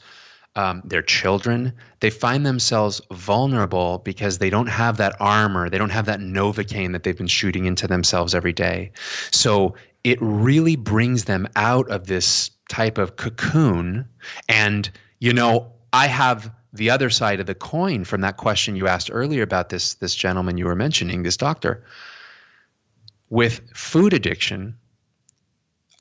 [0.56, 5.90] um, their children, they find themselves vulnerable because they don't have that armor, they don't
[5.90, 8.92] have that Novocaine that they've been shooting into themselves every day.
[9.30, 14.08] So it really brings them out of this type of cocoon.
[14.48, 14.88] And,
[15.18, 19.10] you know, I have the other side of the coin from that question you asked
[19.12, 21.84] earlier about this this gentleman you were mentioning, this doctor.
[23.30, 24.76] With food addiction,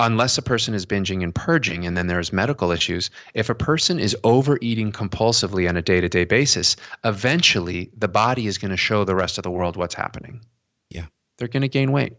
[0.06, 4.00] unless a person is binging and purging and then there's medical issues, if a person
[4.00, 8.78] is overeating compulsively on a day to day basis, eventually the body is going to
[8.78, 10.42] show the rest of the world what's happening.
[10.90, 11.06] Yeah.
[11.38, 12.18] They're going to gain weight.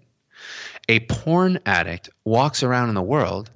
[0.88, 3.50] A porn addict walks around in the world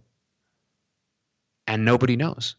[1.66, 2.56] and nobody knows.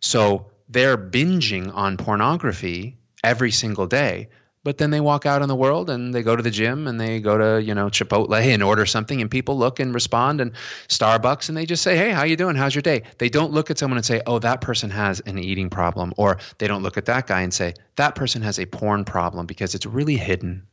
[0.00, 4.28] So they're binging on pornography every single day,
[4.68, 7.00] but then they walk out in the world and they go to the gym and
[7.00, 10.52] they go to you know chipotle and order something and people look and respond and
[10.88, 12.54] starbucks and they just say hey how you doing?
[12.54, 13.04] How's your day?
[13.16, 16.36] They don't look at someone and say oh that person has an eating problem or
[16.58, 19.74] they don't look at that guy and say that person has a porn problem because
[19.74, 20.66] it's really hidden.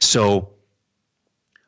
[0.00, 0.54] So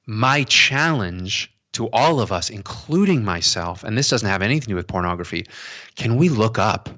[0.06, 4.74] my challenge to all of us including myself and this doesn't have anything to do
[4.74, 5.46] with pornography
[5.94, 6.88] can we look up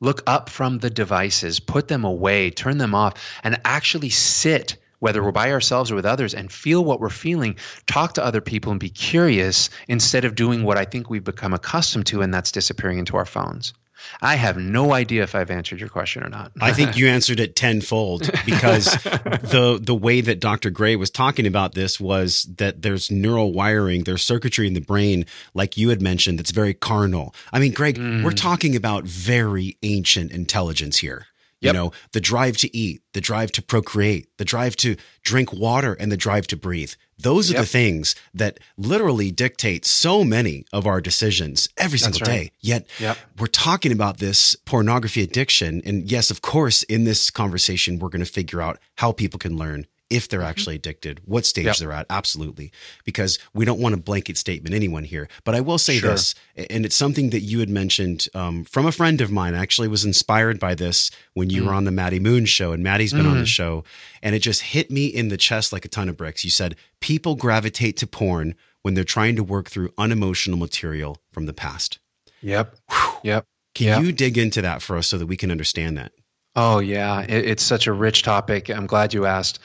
[0.00, 5.22] Look up from the devices, put them away, turn them off, and actually sit, whether
[5.22, 7.56] we're by ourselves or with others, and feel what we're feeling.
[7.86, 11.54] Talk to other people and be curious instead of doing what I think we've become
[11.54, 13.72] accustomed to, and that's disappearing into our phones.
[14.20, 16.52] I have no idea if I've answered your question or not.
[16.60, 20.70] I think you answered it tenfold because the the way that Dr.
[20.70, 25.26] Gray was talking about this was that there's neural wiring, there's circuitry in the brain,
[25.54, 27.34] like you had mentioned, that's very carnal.
[27.52, 28.24] I mean, Greg, mm.
[28.24, 31.26] we're talking about very ancient intelligence here.
[31.60, 31.74] Yep.
[31.74, 35.94] You know, the drive to eat, the drive to procreate, the drive to drink water,
[35.94, 36.92] and the drive to breathe.
[37.18, 37.62] Those are yep.
[37.62, 42.26] the things that literally dictate so many of our decisions every single right.
[42.26, 42.52] day.
[42.60, 43.16] Yet yep.
[43.38, 45.80] we're talking about this pornography addiction.
[45.86, 49.56] And yes, of course, in this conversation, we're going to figure out how people can
[49.56, 50.48] learn if they're mm-hmm.
[50.48, 51.76] actually addicted, what stage yep.
[51.76, 52.06] they're at.
[52.10, 52.72] Absolutely.
[53.04, 55.28] Because we don't want a blanket statement anyone here.
[55.44, 56.10] But I will say sure.
[56.10, 56.34] this,
[56.70, 59.54] and it's something that you had mentioned um, from a friend of mine.
[59.54, 61.66] I actually was inspired by this when you mm.
[61.66, 63.30] were on the Maddy Moon show, and Maddy's been mm.
[63.30, 63.46] on the mm-hmm.
[63.46, 63.84] show.
[64.22, 66.44] And it just hit me in the chest like a ton of bricks.
[66.44, 71.46] You said, people gravitate to porn when they're trying to work through unemotional material from
[71.46, 71.98] the past.
[72.42, 72.76] Yep.
[72.90, 73.12] Whew.
[73.24, 73.44] Yep.
[73.74, 74.02] Can yep.
[74.02, 76.12] you dig into that for us so that we can understand that?
[76.54, 77.20] Oh, yeah.
[77.20, 78.70] It, it's such a rich topic.
[78.70, 79.58] I'm glad you asked.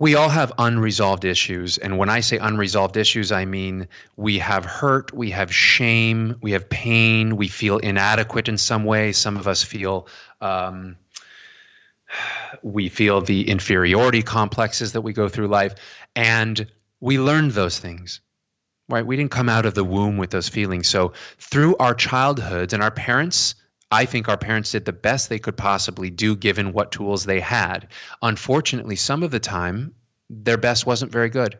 [0.00, 1.76] We all have unresolved issues.
[1.76, 6.52] And when I say unresolved issues, I mean we have hurt, we have shame, we
[6.52, 9.12] have pain, we feel inadequate in some way.
[9.12, 10.08] Some of us feel
[10.40, 10.96] um,
[12.62, 15.74] we feel the inferiority complexes that we go through life,
[16.16, 16.66] and
[16.98, 18.22] we learned those things.
[18.88, 19.04] Right?
[19.04, 20.88] We didn't come out of the womb with those feelings.
[20.88, 23.54] So through our childhoods and our parents,
[23.90, 27.40] I think our parents did the best they could possibly do given what tools they
[27.40, 27.88] had.
[28.22, 29.94] Unfortunately, some of the time,
[30.28, 31.58] their best wasn't very good.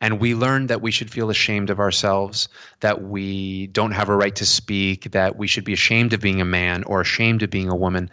[0.00, 2.48] And we learned that we should feel ashamed of ourselves,
[2.80, 6.40] that we don't have a right to speak, that we should be ashamed of being
[6.40, 8.10] a man or ashamed of being a woman.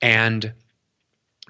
[0.00, 0.54] And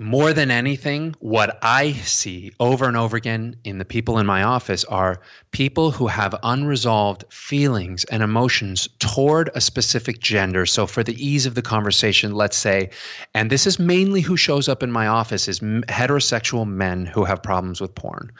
[0.00, 4.44] more than anything, what I see over and over again in the people in my
[4.44, 5.20] office are
[5.50, 10.66] people who have unresolved feelings and emotions toward a specific gender.
[10.66, 12.90] So, for the ease of the conversation, let's say,
[13.34, 17.42] and this is mainly who shows up in my office is heterosexual men who have
[17.42, 18.32] problems with porn.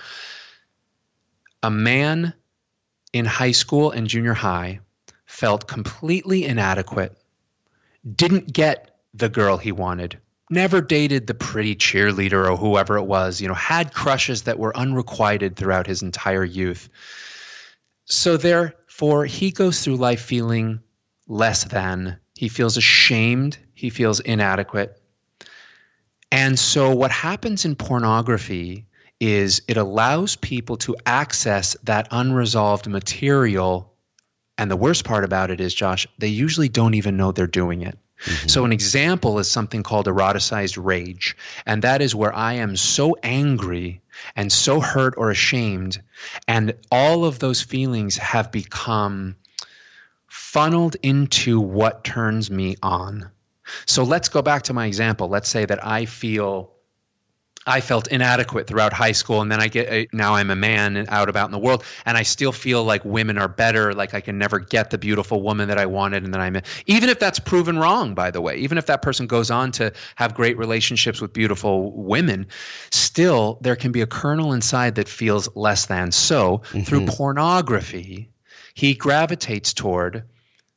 [1.63, 2.35] A man
[3.13, 4.81] in high school and junior high
[5.27, 7.17] felt completely inadequate,
[8.11, 10.19] didn't get the girl he wanted
[10.51, 14.77] never dated the pretty cheerleader or whoever it was, you know, had crushes that were
[14.77, 16.89] unrequited throughout his entire youth.
[18.07, 20.81] So therefore, he goes through life feeling
[21.27, 22.19] less than.
[22.35, 23.59] He feels ashamed.
[23.75, 25.01] He feels inadequate.
[26.31, 28.87] And so, what happens in pornography
[29.21, 33.95] is it allows people to access that unresolved material.
[34.57, 37.83] And the worst part about it is, Josh, they usually don't even know they're doing
[37.83, 37.99] it.
[38.25, 38.49] Mm-hmm.
[38.49, 41.37] So, an example is something called eroticized rage.
[41.67, 44.01] And that is where I am so angry
[44.35, 46.03] and so hurt or ashamed.
[46.47, 49.37] And all of those feelings have become
[50.27, 53.31] funneled into what turns me on.
[53.87, 55.29] So, let's go back to my example.
[55.29, 56.73] Let's say that I feel
[57.69, 60.97] I felt inadequate throughout high school, and then I get uh, now I'm a man
[60.97, 63.93] and out about in the world, and I still feel like women are better.
[63.93, 66.57] Like I can never get the beautiful woman that I wanted, and then I'm
[66.87, 68.15] even if that's proven wrong.
[68.15, 71.93] By the way, even if that person goes on to have great relationships with beautiful
[71.93, 72.47] women,
[72.91, 76.11] still there can be a kernel inside that feels less than.
[76.11, 76.81] So mm-hmm.
[76.81, 78.31] through pornography,
[78.73, 80.25] he gravitates toward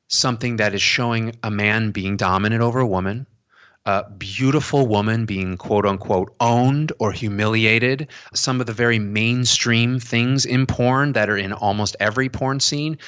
[0.10, 3.28] something that is showing a man being dominant over a woman
[3.86, 8.10] a beautiful woman being quote unquote owned or humiliated.
[8.34, 13.00] Some of the very mainstream things in porn that are in almost every porn scene,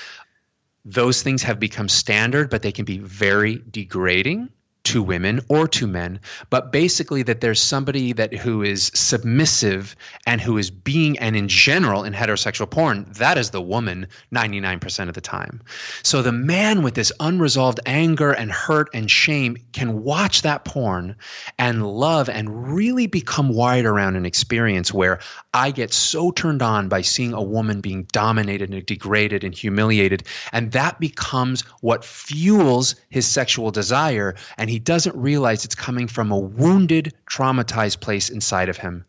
[0.85, 4.49] those things have become standard, but they can be very degrading
[4.83, 6.19] to women or to men,
[6.49, 9.95] but basically that there's somebody that who is submissive
[10.27, 15.07] and who is being and in general in heterosexual porn, that is the woman 99%
[15.07, 15.61] of the time.
[16.03, 21.15] So the man with this unresolved anger and hurt and shame can watch that porn
[21.57, 25.19] and love and really become wired around an experience where
[25.53, 30.23] I get so turned on by seeing a woman being dominated and degraded and humiliated
[30.51, 36.31] and that becomes what fuels his sexual desire and he doesn't realize it's coming from
[36.31, 39.05] a wounded, traumatized place inside of him.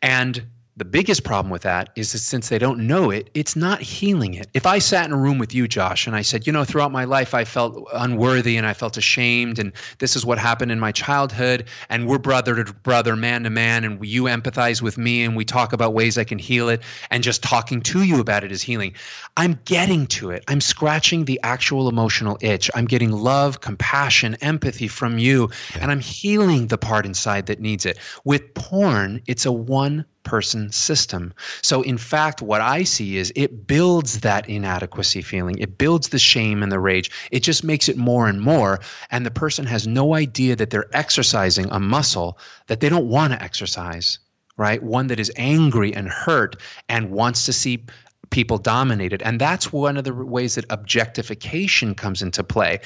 [0.00, 0.42] And
[0.76, 4.34] the biggest problem with that is that since they don't know it, it's not healing
[4.34, 4.48] it.
[4.52, 6.92] If I sat in a room with you, Josh, and I said, you know, throughout
[6.92, 10.78] my life I felt unworthy and I felt ashamed, and this is what happened in
[10.78, 15.22] my childhood, and we're brother to brother, man to man, and you empathize with me,
[15.24, 18.44] and we talk about ways I can heal it, and just talking to you about
[18.44, 18.94] it is healing.
[19.34, 20.44] I'm getting to it.
[20.46, 22.70] I'm scratching the actual emotional itch.
[22.74, 25.50] I'm getting love, compassion, empathy from you,
[25.80, 27.98] and I'm healing the part inside that needs it.
[28.24, 31.32] With porn, it's a one person system.
[31.62, 36.18] So, in fact, what I see is it builds that inadequacy feeling, it builds the
[36.18, 37.10] shame and the rage.
[37.30, 38.80] It just makes it more and more.
[39.10, 43.32] And the person has no idea that they're exercising a muscle that they don't want
[43.32, 44.18] to exercise,
[44.56, 44.82] right?
[44.82, 46.56] One that is angry and hurt
[46.88, 47.86] and wants to see
[48.30, 49.22] people dominated.
[49.22, 52.80] And that's one of the ways that objectification comes into play.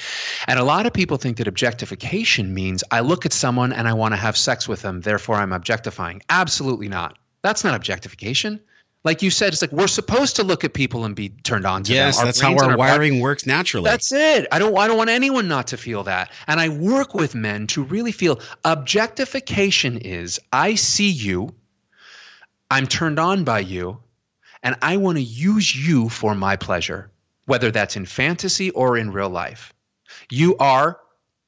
[0.47, 3.93] And a lot of people think that objectification means I look at someone and I
[3.93, 6.21] want to have sex with them, therefore I'm objectifying.
[6.29, 7.17] Absolutely not.
[7.41, 8.59] That's not objectification.
[9.03, 11.81] Like you said, it's like we're supposed to look at people and be turned on
[11.83, 12.27] to yes, them.
[12.27, 13.89] Yes, that's how our, wiring works naturally.
[13.89, 14.47] That's it.
[14.51, 16.31] I don't I don't want anyone not to feel that.
[16.45, 21.55] And I work with men to really feel objectification is I see you,
[22.69, 23.97] I'm turned on by you,
[24.61, 27.09] and I want to use you for my pleasure,
[27.45, 29.73] whether that's in fantasy or in real life.
[30.29, 30.99] You are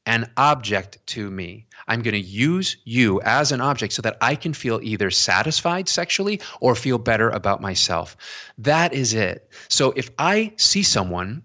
[0.06, 1.68] an object to me.
[1.88, 5.88] I'm going to use you as an object so that I can feel either satisfied
[5.88, 8.18] sexually or feel better about myself.
[8.60, 9.50] That is it.
[9.70, 11.44] So if I see someone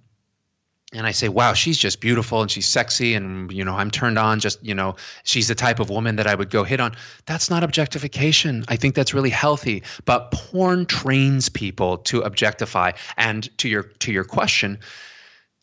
[0.92, 4.18] and I say, wow, she's just beautiful and she's sexy and, you know, I'm turned
[4.18, 6.96] on, just, you know, she's the type of woman that I would go hit on.
[7.26, 8.64] That's not objectification.
[8.68, 9.82] I think that's really healthy.
[10.06, 12.92] But porn trains people to objectify.
[13.18, 14.78] And to your to your question,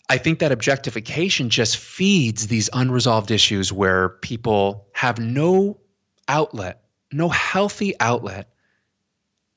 [0.07, 5.79] I think that objectification just feeds these unresolved issues where people have no
[6.27, 8.49] outlet, no healthy outlet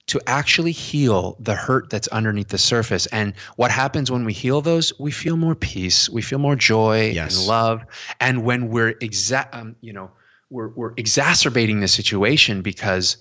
[0.07, 3.05] to actually heal the hurt that's underneath the surface.
[3.07, 4.99] And what happens when we heal those?
[4.99, 7.36] We feel more peace, we feel more joy Yes.
[7.36, 7.84] and love.
[8.18, 10.12] And when we're exa- um, you know,
[10.49, 13.18] we're we're exacerbating the situation because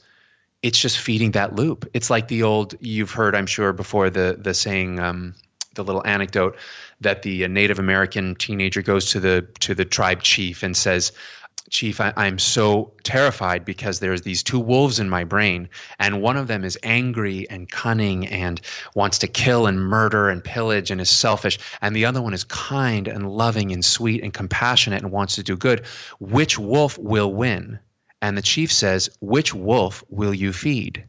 [0.63, 1.89] it's just feeding that loop.
[1.93, 5.35] It's like the old you've heard, I'm sure, before the the saying, um,
[5.75, 6.55] the little anecdote
[7.01, 11.11] that the Native American teenager goes to the to the tribe chief and says,
[11.69, 15.67] Chief, I, I'm so terrified because there's these two wolves in my brain,
[15.99, 18.61] and one of them is angry and cunning and
[18.95, 22.45] wants to kill and murder and pillage and is selfish, and the other one is
[22.45, 25.85] kind and loving and sweet and compassionate and wants to do good.
[26.19, 27.79] Which wolf will win?
[28.21, 31.05] And the chief says, Which wolf will you feed?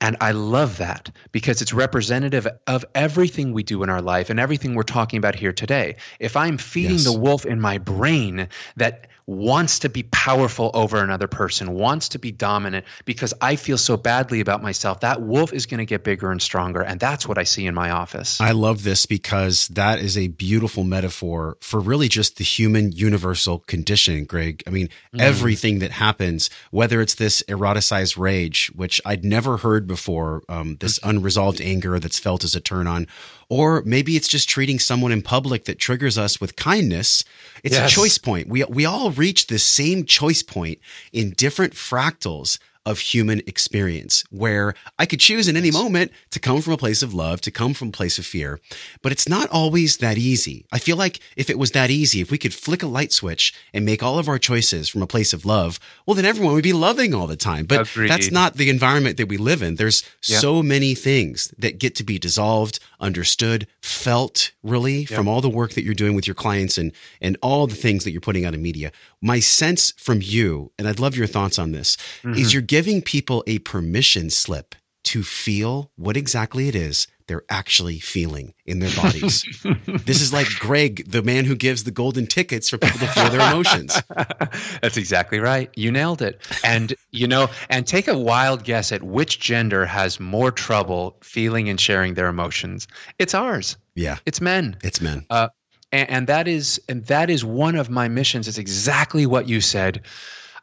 [0.00, 4.38] And I love that because it's representative of everything we do in our life and
[4.38, 5.96] everything we're talking about here today.
[6.20, 7.04] If I'm feeding Yes.
[7.04, 12.18] the wolf in my brain that wants to be powerful over another person, wants to
[12.18, 16.02] be dominant because I feel so badly about myself, that wolf is going to get
[16.02, 16.80] bigger and stronger.
[16.80, 18.40] And that's what I see in my office.
[18.40, 23.58] I love this because that is a beautiful metaphor for really just the human universal
[23.60, 24.62] condition, Greg.
[24.66, 30.42] I mean, everything that happens, whether it's this eroticized rage, which I'd never heard before,
[30.48, 33.06] um, this unresolved anger that's felt as a turn on,
[33.48, 37.24] or maybe it's just treating someone in public that triggers us with kindness.
[37.64, 37.90] It's Yes.
[37.90, 38.48] a choice point.
[38.48, 40.78] We, we all reach the same choice point
[41.12, 46.62] in different fractals of human experience where I could choose in any moment to come
[46.62, 48.60] from a place of love, to come from a place of fear,
[49.02, 50.64] but it's not always that easy.
[50.72, 53.52] I feel like if it was that easy, if we could flick a light switch
[53.74, 56.62] and make all of our choices from a place of love, well, then everyone would
[56.62, 57.66] be loving all the time.
[57.66, 58.08] But Agreed.
[58.08, 59.74] that's not the environment that we live in.
[59.74, 60.38] There's Yeah.
[60.38, 65.72] so many things that get to be dissolved, understood, felt really from all the work
[65.74, 68.54] that you're doing with your clients and, and all the things that you're putting out
[68.54, 68.92] in media.
[69.20, 72.48] My sense from you, and I'd love your thoughts on this, is mm-hmm.
[72.52, 78.54] you're giving people a permission slip to feel what exactly it is they're actually feeling
[78.64, 79.44] in their bodies.
[80.06, 83.30] this is like Greg, the man who gives the golden tickets for people to feel
[83.30, 84.00] their emotions.
[84.80, 85.70] That's exactly right.
[85.74, 86.40] You nailed it.
[86.62, 91.68] And you know, and take a wild guess at which gender has more trouble feeling
[91.68, 92.86] and sharing their emotions.
[93.18, 93.76] It's ours.
[93.96, 94.76] Yeah, It's men.
[94.84, 95.26] it's men.
[95.28, 95.48] Uh,
[95.90, 98.46] and, and that is and that is one of my missions.
[98.46, 100.02] It's exactly what you said.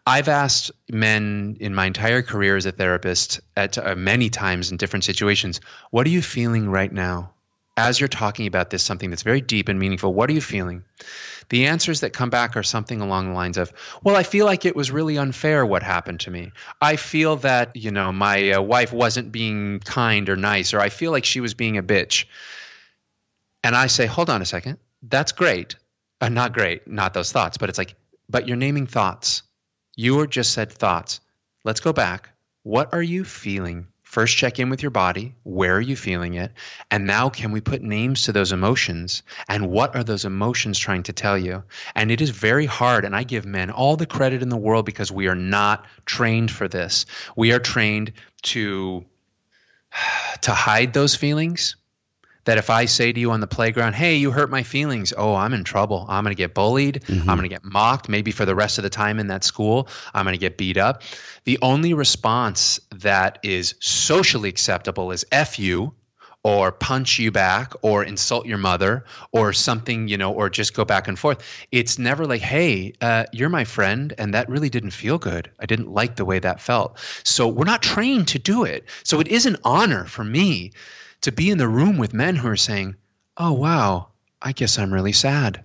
[0.06, 4.78] I've asked men in my entire career as a therapist at uh, many times in
[4.78, 7.32] different situations, "What are you feeling right now?"
[7.78, 10.14] As you're talking about this, something that's very deep and meaningful.
[10.14, 10.84] What are you feeling?
[11.49, 14.66] The answers that come back are something along the lines of, "Well, I feel like
[14.66, 16.51] it was really unfair what happened to me.
[16.82, 20.89] I feel that you know my uh, wife wasn't being kind or nice, or I
[20.89, 22.26] feel like she was being a bitch."
[23.66, 24.78] And I say, hold on a second.
[25.01, 25.76] That's great.
[26.22, 27.95] Uh, not great, not those thoughts, but it's like,
[28.30, 29.41] but you're naming thoughts.
[29.96, 31.22] You just said thoughts.
[31.64, 32.30] Let's go back.
[32.64, 33.88] What are you feeling?
[34.04, 35.36] First, check in with your body.
[35.43, 36.52] Where are you feeling it?
[36.89, 39.24] And now, can we put names to those emotions?
[39.50, 41.64] And what are those emotions trying to tell you?
[41.96, 43.04] And it is very hard.
[43.04, 46.52] And I give men all the credit in the world because we are not trained
[46.52, 47.06] for this.
[47.36, 49.06] We are trained to
[50.41, 51.76] to hide those feelings
[52.46, 55.36] that if I say to you on the playground, hey, you hurt my feelings, oh,
[55.36, 56.06] I'm in trouble.
[56.08, 57.04] I'm going to get bullied.
[57.22, 59.88] I'm going to get mocked, maybe for the rest of the time in that school.
[60.14, 61.02] I'm going to get beat up.
[61.43, 65.93] The only response that is socially acceptable is F you
[66.43, 70.86] or punch you back or insult your mother or something, you know, or just go
[70.86, 71.41] back and forth.
[71.72, 75.50] It's never like, hey, uh, you're my friend, and that really didn't feel good.
[75.60, 77.00] I didn't like the way that felt.
[77.24, 78.86] So we're not trained to do it.
[79.02, 80.74] So it is an honor for me
[81.26, 82.95] to be in the room with men who are saying,
[83.36, 84.09] oh, wow,
[84.41, 85.63] I guess I'm really sad.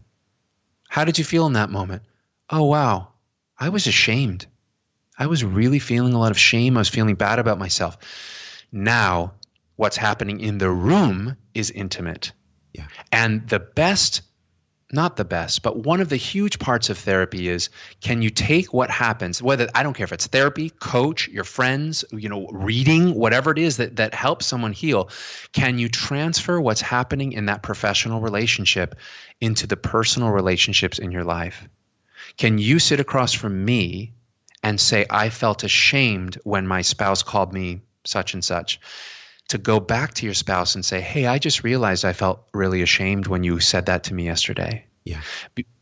[0.89, 2.03] How did you feel in that moment?
[2.49, 3.09] Oh, wow,
[3.59, 4.47] I was ashamed.
[5.19, 6.77] I was really feeling a lot of shame.
[6.77, 7.99] I was feeling bad about myself.
[8.73, 9.35] Now,
[9.77, 12.33] what's happening in the room is intimate.
[12.73, 12.87] Yeah.
[13.13, 14.23] And the best,
[14.93, 17.71] not the best, but one of the huge parts of therapy is
[18.01, 22.05] can you take what happens, whether I don't care if it's therapy, coach, your friends,
[22.11, 25.11] you know, reading, whatever it is that, that helps someone heal,
[25.53, 28.97] can you transfer what's happening in that professional relationship
[29.41, 31.69] into the personal relationships in your life?
[32.37, 34.15] Can you sit across from me
[34.63, 38.81] and say, I felt ashamed when my spouse called me such and such?
[39.51, 42.83] To go back to your spouse and say, Hey, I just realized I felt really
[42.83, 44.87] ashamed when you said that to me yesterday.
[45.05, 45.23] Yeah.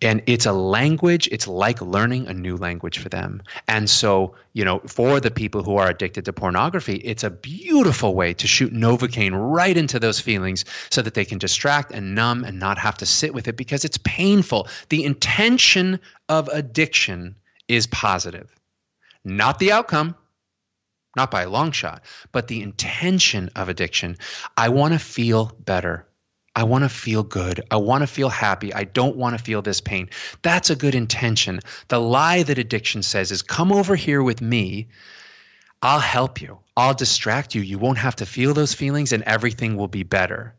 [0.00, 3.42] And it's a language, it's like learning a new language for them.
[3.66, 8.14] And so, you know, for the people who are addicted to pornography, it's a beautiful
[8.14, 12.44] way to shoot Novocaine right into those feelings so that they can distract and numb
[12.44, 14.68] and not have to sit with it because it's painful.
[14.88, 15.98] The intention
[16.28, 17.34] of addiction
[17.66, 18.48] is positive.
[19.24, 20.14] not the outcome,
[21.18, 22.02] not by a long shot,
[22.32, 24.16] but the intention of addiction.
[24.56, 26.06] I want to feel better.
[26.54, 27.60] I want to feel good.
[27.70, 28.72] I want to feel happy.
[28.72, 30.10] I don't want to feel this pain.
[30.42, 31.60] That's a good intention.
[31.88, 34.88] The lie that addiction says is come over here with me.
[35.82, 36.58] I'll help you.
[36.76, 37.62] I'll distract you.
[37.62, 40.54] You won't have to feel those feelings and everything will be better.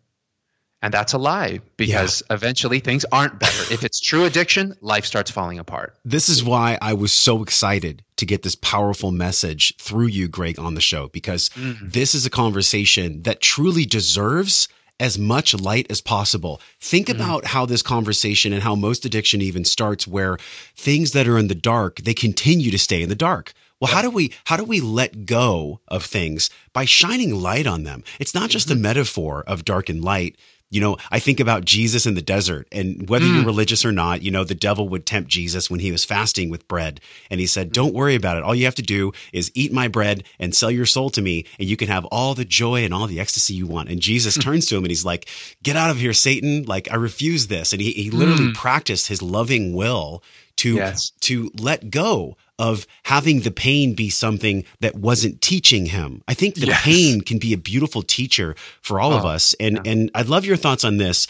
[0.82, 2.36] And that's a lie because yeah.
[2.36, 3.74] eventually things aren't better.
[3.74, 5.96] if it's true addiction, life starts falling apart.
[6.06, 10.58] This is why I was so excited to get this powerful message through you, Greg,
[10.58, 11.90] on the show, because mm-hmm.
[11.90, 14.70] this is a conversation that truly deserves
[15.00, 16.62] as much light as possible.
[16.80, 17.22] Think mm-hmm.
[17.22, 20.38] about how this conversation and how most addiction even starts where
[20.76, 23.54] things that are in the dark, they continue to stay in the dark.
[23.80, 27.84] Well, how do we how do we let go of things by shining light on
[27.84, 28.04] them?
[28.20, 28.82] It's not just a mm-hmm.
[28.82, 30.36] metaphor of dark and light.
[30.70, 33.36] You know, I think about Jesus in the desert and whether mm.
[33.36, 36.50] you're religious or not, you know, the devil would tempt Jesus when he was fasting
[36.50, 37.02] with bread.
[37.32, 38.44] And he said, Don't worry about it.
[38.44, 41.46] All you have to do is eat my bread and sell your soul to me,
[41.58, 43.90] and you can have all the joy and all the ecstasy you want.
[43.90, 45.28] And Jesus turns to him and he's like,
[45.64, 46.66] Get out of here, Satan.
[46.66, 47.74] Like, I refuse this.
[47.74, 48.56] And he, he literally mm.
[48.56, 50.24] practiced his loving will
[50.58, 51.12] to yes.
[51.22, 56.22] to let go of having the pain be something that wasn't teaching him.
[56.28, 56.84] I think the yes.
[56.84, 59.56] pain can be a beautiful teacher for all oh, of us.
[59.60, 59.92] And yeah.
[59.92, 61.26] and I'd love your thoughts on this.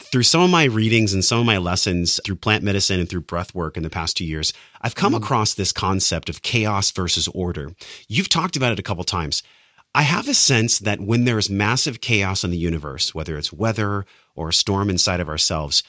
[0.00, 3.22] Through some of my readings and some of my lessons through plant medicine and through
[3.22, 4.52] breath work in the past two years,
[4.82, 5.18] I've come mm.
[5.18, 7.70] across this concept of chaos versus order.
[8.08, 9.42] You've talked about it a couple times.
[9.94, 14.04] I have a sense that when there's massive chaos in the universe, whether it's weather
[14.34, 15.82] or a storm inside of ourselves,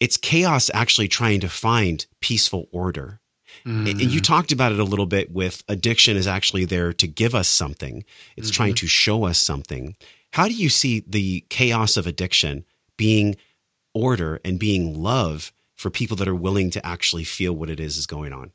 [0.00, 3.20] it's chaos actually trying to find peaceful order.
[3.64, 3.90] Mm.
[3.90, 7.34] And you talked about it a little bit with addiction is actually there to give
[7.34, 8.04] us something.
[8.36, 8.54] It's mm-hmm.
[8.54, 9.96] trying to show us something.
[10.32, 12.64] How do you see the chaos of addiction
[12.96, 13.36] being
[13.94, 17.96] order and being love for people that are willing to actually feel what it is
[17.96, 18.52] is going on?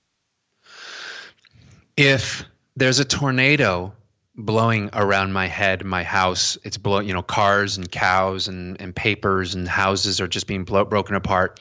[1.95, 2.45] If
[2.75, 3.93] there's a tornado
[4.35, 8.95] blowing around my head, my house, it's blowing, you know, cars and cows and, and
[8.95, 11.59] papers and houses are just being blow, broken apart.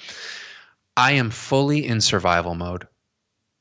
[0.97, 2.87] I am fully in survival mode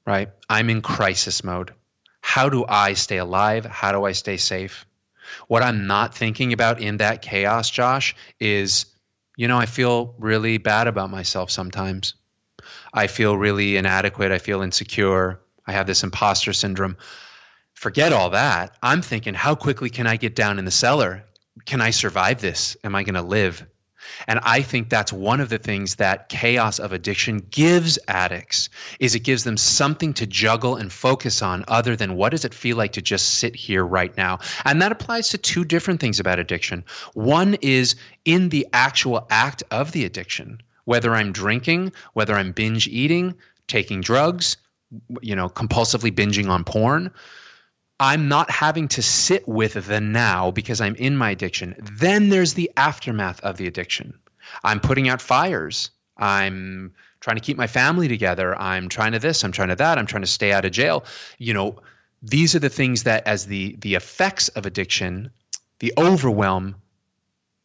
[0.05, 0.29] right?
[0.49, 1.73] I'm in crisis mode.
[2.21, 3.65] How do I stay alive?
[3.65, 4.85] How do I stay safe?
[5.47, 8.85] What I'm not thinking about in that chaos, Josh, is
[9.37, 12.13] you know, I feel really bad about myself sometimes.
[12.93, 14.31] I feel really inadequate.
[14.31, 15.39] I feel insecure.
[15.65, 16.97] I have this imposter syndrome.
[17.73, 18.77] Forget all that.
[18.83, 21.23] I'm thinking, how quickly can I get down in the cellar?
[21.65, 22.77] Can I survive this?
[22.83, 23.65] Am I going to live?
[24.27, 29.15] And I think that's one of the things that chaos of addiction gives addicts is
[29.15, 32.77] it gives them something to juggle and focus on other than what does it feel
[32.77, 34.39] like to just sit here right now.
[34.65, 36.85] And that applies to two different things about addiction.
[37.13, 37.95] One is
[38.25, 43.35] in the actual act of the addiction, whether I'm drinking, whether I'm binge eating,
[43.67, 44.57] taking drugs,
[45.21, 47.11] you know, compulsively binging on porn
[48.01, 51.75] I'm not having to sit with the now because I'm in my addiction.
[51.77, 54.17] Then there's the aftermath of the addiction.
[54.63, 55.91] I'm putting out fires.
[56.17, 58.59] I'm trying to keep my family together.
[58.59, 61.05] I'm trying to this, I'm trying to that, I'm trying to stay out of jail.
[61.37, 61.75] You know,
[62.23, 65.29] these are the things that as the the effects of addiction,
[65.77, 66.77] the overwhelm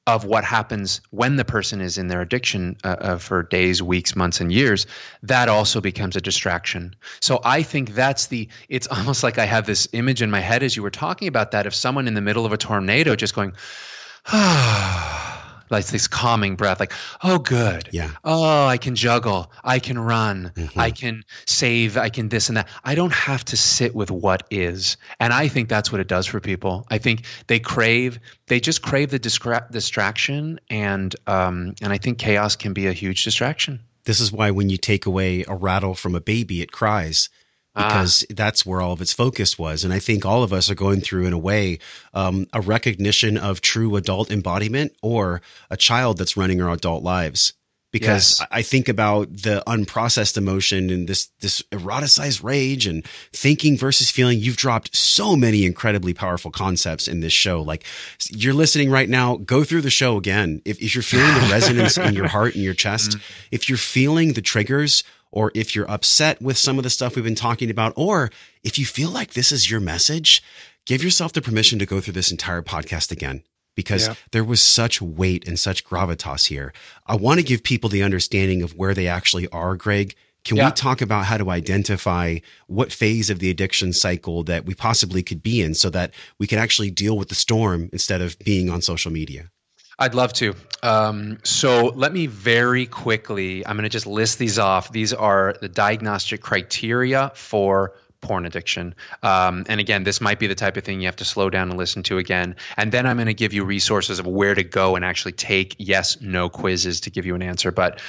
[0.06, 4.14] of what happens when the person is in their addiction uh, uh, for days, weeks,
[4.14, 4.86] months, and years,
[5.24, 6.94] that also becomes a distraction.
[7.20, 10.62] So I think that's the, it's almost like I have this image in my head
[10.62, 13.34] as you were talking about that of someone in the middle of a tornado just
[13.34, 13.54] going,
[14.26, 15.35] ah
[15.70, 16.92] like this calming breath, like,
[17.22, 17.88] oh, good.
[17.92, 18.10] Yeah.
[18.24, 19.50] Oh, I can juggle.
[19.62, 20.52] I can run.
[20.54, 20.78] Mm-hmm.
[20.78, 21.96] I can save.
[21.96, 22.68] I can this and that.
[22.84, 24.96] I don't have to sit with what is.
[25.20, 26.86] And I think that's what it does for people.
[26.90, 30.60] I think they crave, they just crave the distra- distraction.
[30.70, 33.80] And, um, and I think chaos can be a huge distraction.
[34.04, 37.28] This is why when you take away a rattle from a baby, it cries.
[37.76, 37.88] Ah.
[37.88, 38.34] because ah.
[38.34, 39.84] that's where all of its focus was.
[39.84, 41.78] And I think all of us are going through, in a way,
[42.14, 47.52] um, a recognition of true adult embodiment or a child that's running our adult lives.
[47.92, 48.48] Because yes.
[48.50, 54.38] I think about the unprocessed emotion and this this eroticized rage and thinking versus feeling.
[54.38, 57.62] You've dropped so many incredibly powerful concepts in this show.
[57.62, 57.84] Like
[58.28, 60.60] you're listening right now, go through the show again.
[60.66, 63.48] If, if you're feeling the resonance in your heart and your chest, mm-hmm.
[63.50, 67.24] if you're feeling the triggers, or if you're upset with some of the stuff we've
[67.24, 68.30] been talking about, or
[68.62, 70.42] if you feel like this is your message,
[70.84, 73.42] give yourself the permission to go through this entire podcast again
[73.76, 74.14] because yeah.
[74.32, 76.72] there was such weight and such gravitas here.
[77.06, 80.14] I want to give people the understanding of where they actually are, Greg.
[80.44, 80.66] Can yeah.
[80.66, 85.22] we talk about how to identify what phase of the addiction cycle that we possibly
[85.22, 88.70] could be in so that we can actually deal with the storm instead of being
[88.70, 89.50] on social media?
[89.98, 90.54] I'd love to.
[90.82, 94.92] Um, so let me very quickly, I'm going to just list these off.
[94.92, 98.94] These are the diagnostic criteria for porn addiction.
[99.22, 101.70] Um, and again, this might be the type of thing you have to slow down
[101.70, 102.56] and listen to again.
[102.76, 105.76] And then I'm going to give you resources of where to go and actually take
[105.78, 107.72] yes, no quizzes to give you an answer.
[107.72, 108.00] But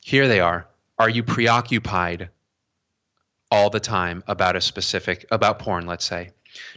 [0.00, 0.66] here they are.
[0.98, 2.28] Are you preoccupied
[3.50, 6.30] all the time about a specific, about porn, let's say?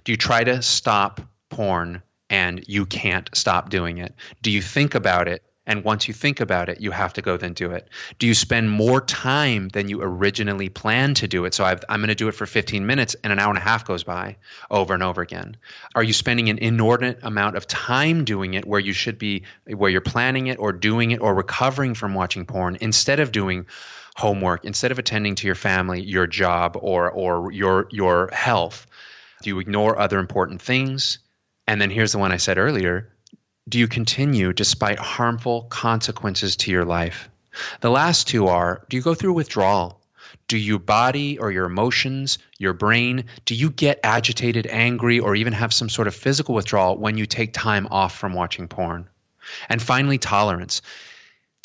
[0.03, 2.01] Do you try to stop porn
[2.36, 4.14] and you can't stop doing it?
[4.42, 7.38] Do you think about it and once you think about it, you have to go
[7.38, 7.88] then do it.
[8.20, 11.56] Do you spend more time than you originally planned to do it?
[11.56, 13.62] So i am going to do it for 15 minutes and an hour and a
[13.62, 14.38] half goes by
[14.70, 15.58] over and over again.
[15.96, 19.90] Are you spending an inordinate amount of time doing it where you should be, where
[19.90, 23.66] you're planning it or doing it or recovering from watching porn instead of doing
[24.16, 28.86] homework, instead of attending to your family, your job, or, or your, your health?
[29.42, 31.20] Do you ignore other important things?
[31.68, 33.11] And then here's the one I said earlier
[33.68, 37.30] do you continue despite harmful consequences to your life?
[37.82, 40.01] The last two are do you go through withdrawal?
[40.47, 45.53] Do your body or your emotions, your brain, do you get agitated, angry, or even
[45.53, 49.07] have some sort of physical withdrawal when you take time off from watching porn?
[49.70, 50.82] And finally, tolerance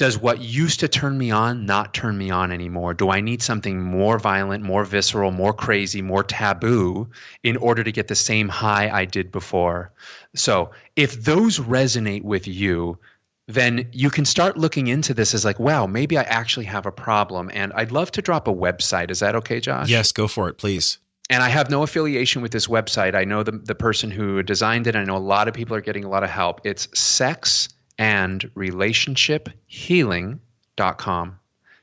[0.01, 2.95] does what used to turn me on not turn me on anymore?
[2.95, 7.11] Do I need something more violent, more visceral, more crazy, more taboo
[7.43, 9.93] in order to get the same high I did before?
[10.35, 12.99] So, if those resonate with you,
[13.47, 16.93] then you can start looking into this as like, wow, maybe I actually have a
[16.93, 17.51] problem.
[17.53, 19.11] And I'd love to drop a website.
[19.11, 19.91] Is that okay, Josh?
[19.91, 20.97] Yes, go for it, please.
[21.29, 23.15] And I have no affiliation with this website.
[23.15, 24.97] I know the, the person who designed it.
[24.97, 26.63] I know a lot of people are getting a lot of help.
[26.65, 27.69] It's sex
[28.01, 31.37] and relationshiphealing.com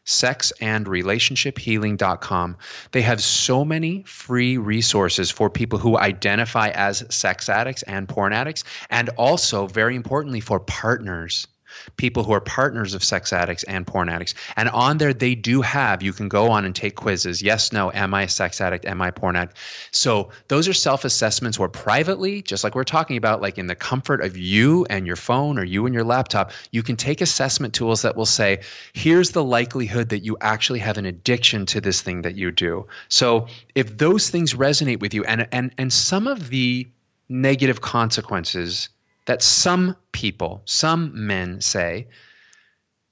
[0.03, 2.57] sex and relationshiphealing.com
[2.91, 8.33] they have so many free resources for people who identify as sex addicts and porn
[8.33, 11.47] addicts and also very importantly for partners
[11.95, 14.33] people who are partners of sex addicts and porn addicts.
[14.55, 17.41] And on there, they do have, you can go on and take quizzes.
[17.41, 18.85] Yes, no, am I a sex addict?
[18.85, 19.57] Am I a porn addict?
[19.91, 23.75] So those are self assessments where privately, just like we're talking about, like in the
[23.75, 27.73] comfort of you and your phone or you and your laptop, you can take assessment
[27.73, 28.61] tools that will say,
[28.93, 32.87] here's the likelihood that you actually have an addiction to this thing that you do.
[33.09, 36.87] So if those things resonate with you and and and some of the
[37.29, 38.89] negative consequences
[39.27, 42.07] that some people, some men say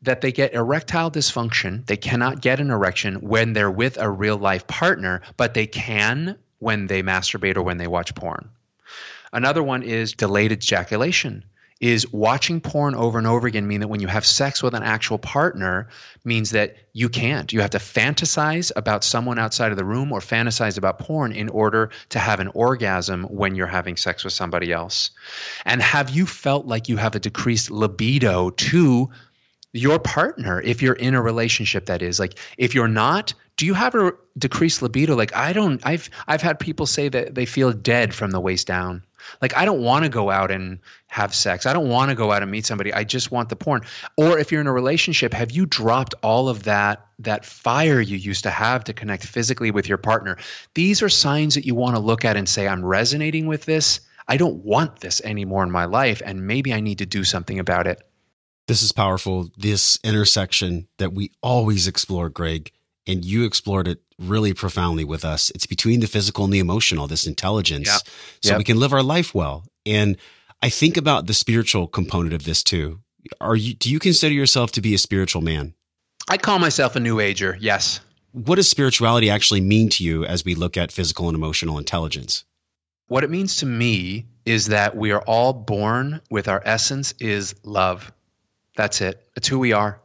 [0.02, 1.86] that they get erectile dysfunction.
[1.86, 6.38] They cannot get an erection when they're with a real life partner, but they can
[6.60, 8.50] when they masturbate or when they watch porn.
[9.34, 11.44] Another one is delayed ejaculation
[11.82, 14.84] is watching porn over and over again mean that when you have sex with an
[14.84, 15.90] actual partner
[16.24, 17.52] means that you can't.
[17.52, 21.50] You have to fantasize about someone outside of the room or fantasize about porn in
[21.50, 25.12] order to have an orgasm when you're having sex with somebody else.
[25.66, 29.10] And have you felt like you have a decreased libido to
[29.74, 32.20] your partner if you're in a relationship that is?
[32.20, 35.16] Like if you're not do you have a decreased libido?
[35.16, 38.68] Like i don't i've i've had people say that they feel dead from the waist
[38.68, 39.04] down
[39.42, 41.66] like I don't want to go out and have sex.
[41.66, 42.94] I don't want to go out and meet somebody.
[42.94, 43.82] I just want the porn.
[44.18, 48.18] Or if you're in a relationship, have you dropped all of that that fire you
[48.18, 50.38] used to have to connect physically with your partner?
[50.74, 54.02] These are signs that you want to look at and say I'm resonating with this.
[54.28, 57.60] I don't want this anymore in my life and maybe I need to do something
[57.60, 58.02] about it.
[58.68, 59.52] This is powerful.
[59.58, 62.72] This intersection that we always explore, Greg,
[63.08, 65.52] and you explored it really profoundly with us.
[65.52, 67.98] It's between the physical and the emotional, this intelligence, yeah.
[68.42, 69.66] so we can live our life well.
[69.86, 70.18] And
[70.62, 73.00] I think about the spiritual component of this too.
[73.42, 73.74] Are you?
[73.74, 75.74] Do you consider yourself to be a spiritual man?
[76.28, 77.58] I call myself a new ager.
[77.60, 78.00] Yes.
[78.32, 82.44] What does spirituality actually mean to you as we look at physical and emotional intelligence?
[83.08, 87.56] What it means to me is that we are all born with our essence is
[87.64, 88.12] love.
[88.76, 89.26] That's it.
[89.36, 90.02] It's who we are.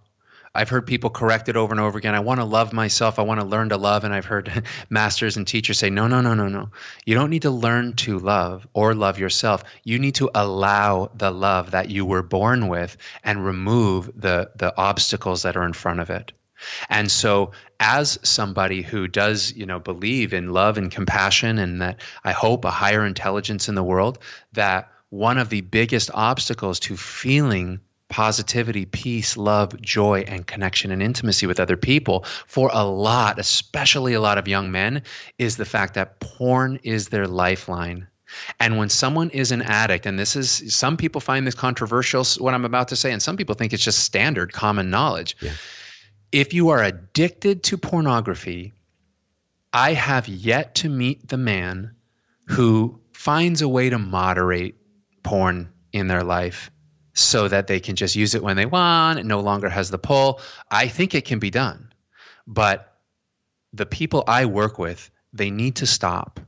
[0.53, 2.15] I've heard people correct it over and over again.
[2.15, 3.19] I want to love myself.
[3.19, 4.03] I want to learn to love.
[4.03, 6.71] And I've heard masters and teachers say, no, no, no, no, no.
[7.05, 9.63] You don't need to learn to love or love yourself.
[9.85, 14.77] You need to allow the love that you were born with and remove the, the
[14.77, 16.33] obstacles that are in front of it.
[16.89, 22.01] And so as somebody who does, you know, believe in love and compassion and that
[22.25, 24.19] I hope a higher intelligence in the world,
[24.53, 27.81] that one of the biggest obstacles to feeling
[28.11, 34.13] positivity, peace, love, joy, and connection and intimacy with other people for a lot, especially
[34.13, 35.03] a lot of young men,
[35.39, 38.09] is the fact that porn is their lifeline.
[38.59, 42.53] And when someone is an addict, and this is some people find this controversial, what
[42.53, 45.37] I'm about to say, and some people think it's just standard common knowledge.
[45.41, 45.53] Yeah.
[46.31, 48.73] If you are addicted to pornography,
[49.73, 51.95] I have yet to meet the man
[52.47, 54.77] who finds a way to moderate
[55.23, 56.71] porn in their life
[57.15, 59.19] so that they can just use it when they want.
[59.19, 60.41] It no longer has the pull.
[60.71, 61.93] I think it can be done.
[62.47, 62.93] But
[63.73, 66.41] the people I work with they need to stop.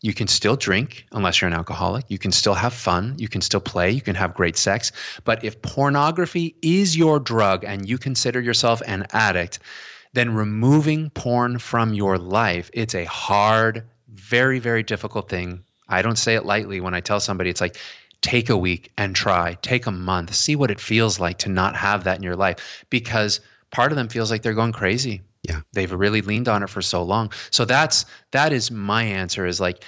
[0.00, 2.04] You can still drink unless you're an alcoholic.
[2.08, 3.14] You can still have fun.
[3.18, 3.92] You can still play.
[3.92, 4.92] You can have great sex.
[5.24, 9.60] But if pornography is your drug and you consider yourself an addict,
[10.12, 15.64] then removing porn from your life, it's a hard, very, very difficult thing.
[15.88, 17.76] I don't say it lightly when I tell somebody it's like,
[18.24, 21.76] take a week and try, take a month, see what it feels like to not
[21.76, 25.60] have that in your life because part of them feels like they're going crazy Yeah.
[25.72, 29.60] they've really leaned on it for so long so that's that is my answer is
[29.60, 29.84] like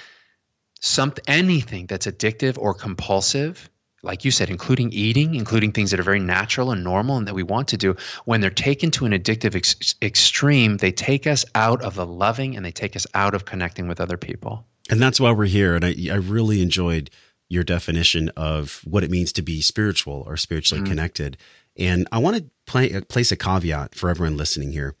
[0.81, 3.69] something anything that's addictive or compulsive
[4.03, 7.33] like you said including eating including things that are very natural and normal and that
[7.33, 11.45] we want to do when they're taken to an addictive ex- extreme they take us
[11.55, 15.01] out of the loving and they take us out of connecting with other people And
[15.01, 15.75] that's why we're here.
[15.75, 17.09] And I, I really enjoyed
[17.49, 20.91] your definition of what it means to be spiritual or spiritually Mm-hmm.
[20.91, 21.37] connected.
[21.77, 24.95] And I want to play, place a caveat for everyone listening here.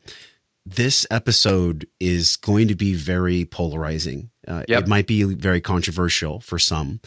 [0.65, 4.29] This episode is going to be very polarizing.
[4.47, 4.83] Uh, Yep.
[4.83, 6.99] It might be very controversial for some.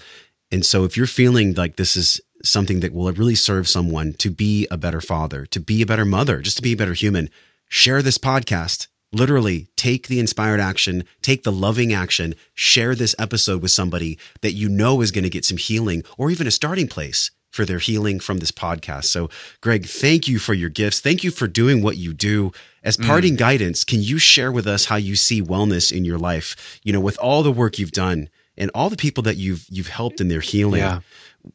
[0.51, 4.31] And so if you're feeling like this is something that will really serve someone to
[4.31, 7.29] be a better father, to be a better mother, just to be a better human,
[7.69, 8.89] share this podcast.
[9.13, 14.53] Literally take the inspired action, take the loving action, share this episode with somebody that
[14.53, 17.81] you know is going to get some healing or even a starting place for their
[17.81, 19.07] healing from this podcast.
[19.07, 19.29] So,
[19.61, 21.01] Greg, thank you for your gifts.
[21.01, 22.53] Thank you for doing what you do.
[22.83, 23.07] As mm.
[23.07, 26.79] parting guidance, can you share with us how you see wellness in your life?
[26.85, 29.89] You know, with all the work you've done and all the people that you've you've
[29.89, 30.81] helped in their healing.
[30.81, 31.01] Yeah.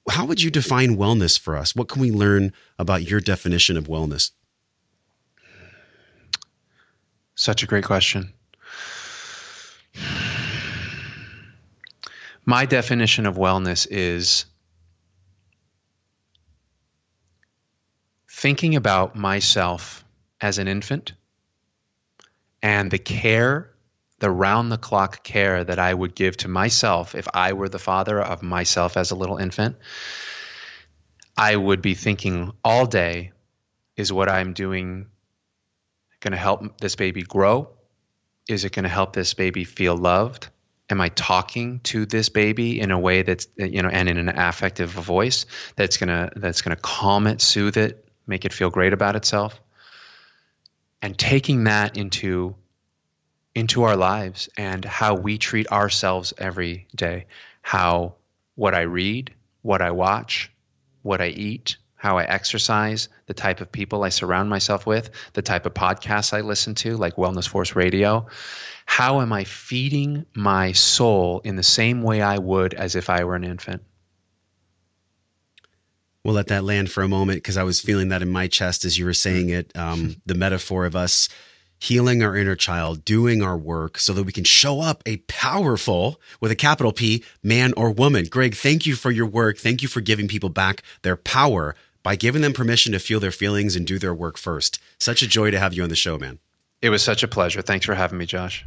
[0.10, 1.76] How would you define wellness for us?
[1.76, 4.32] What can we learn about your definition of wellness?
[7.45, 8.33] Such a great question.
[12.43, 14.45] My definition of wellness is
[18.27, 20.03] thinking about myself
[20.41, 21.13] as an infant
[22.63, 23.69] and the care,
[24.17, 27.77] the round the clock care that I would give to myself if I were the
[27.77, 29.75] father of myself as a little infant.
[31.37, 33.33] I would be thinking all day
[33.95, 35.11] is what I'm doing
[36.26, 37.69] going to help this baby grow?
[38.49, 40.47] Is it going to help this baby feel loved?
[40.89, 44.30] Am I talking to this baby in a way that's you know and in an
[44.30, 45.45] affective voice
[45.76, 49.59] that's going to that's to calm it, soothe it, make it feel great about itself?
[51.01, 52.55] And taking that into
[53.53, 57.28] into our lives and how we treat ourselves every day,
[57.61, 58.15] how
[58.55, 60.51] what I read, what I watch,
[61.03, 65.41] what I eat, how I exercise, the type of people I surround myself with, the
[65.41, 68.27] type of podcasts I listen to, like Wellness Force Radio.
[68.85, 73.23] How am I feeding my soul in the same way I would as if I
[73.23, 73.83] were an infant?
[76.23, 78.83] We'll let that land for a moment because I was feeling that in my chest
[78.83, 79.75] as you were saying it.
[79.75, 81.29] Um, the metaphor of us
[81.79, 86.19] healing our inner child, doing our work so that we can show up a powerful,
[86.39, 88.25] with a capital P, man or woman.
[88.25, 89.57] Greg, thank you for your work.
[89.57, 91.75] Thank you for giving people back their power
[92.06, 94.80] by giving them permission to feel their feelings and do their work first.
[94.99, 96.38] Such a joy to have you on the show, man.
[96.84, 97.64] It was such a pleasure.
[97.64, 98.64] Thanks for having me, Josh.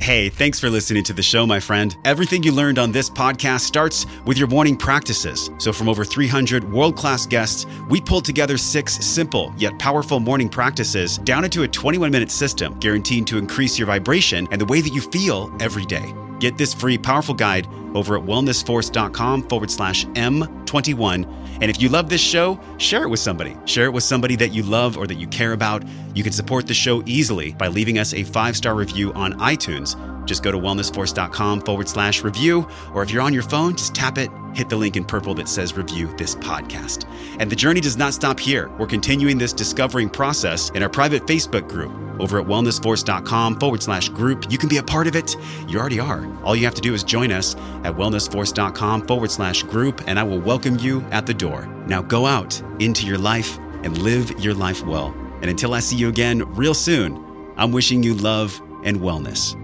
[0.00, 1.96] Hey, thanks for listening to the show, my friend.
[2.04, 5.48] Everything you learned on this podcast starts with your morning practices.
[5.56, 10.50] So, from over 300 world class guests, we pulled together six simple yet powerful morning
[10.50, 14.82] practices down into a 21 minute system guaranteed to increase your vibration and the way
[14.82, 16.12] that you feel every day.
[16.44, 21.24] Get this free, powerful guide over at wellnessforce.com forward slash M21.
[21.62, 23.56] And if you love this show, share it with somebody.
[23.64, 25.84] Share it with somebody that you love or that you care about.
[26.14, 29.94] You can support the show easily by leaving us a five star review on iTunes.
[30.26, 32.66] Just go to wellnessforce.com forward slash review.
[32.94, 35.48] Or if you're on your phone, just tap it, hit the link in purple that
[35.48, 37.06] says review this podcast.
[37.38, 38.68] And the journey does not stop here.
[38.78, 44.08] We're continuing this discovering process in our private Facebook group over at wellnessforce.com forward slash
[44.08, 44.50] group.
[44.50, 45.36] You can be a part of it.
[45.68, 46.26] You already are.
[46.44, 47.54] All you have to do is join us
[47.84, 51.66] at wellnessforce.com forward slash group, and I will welcome you at the door.
[51.86, 55.14] Now go out into your life and live your life well.
[55.42, 59.60] And until I see you again real soon, I'm wishing you love and wellness.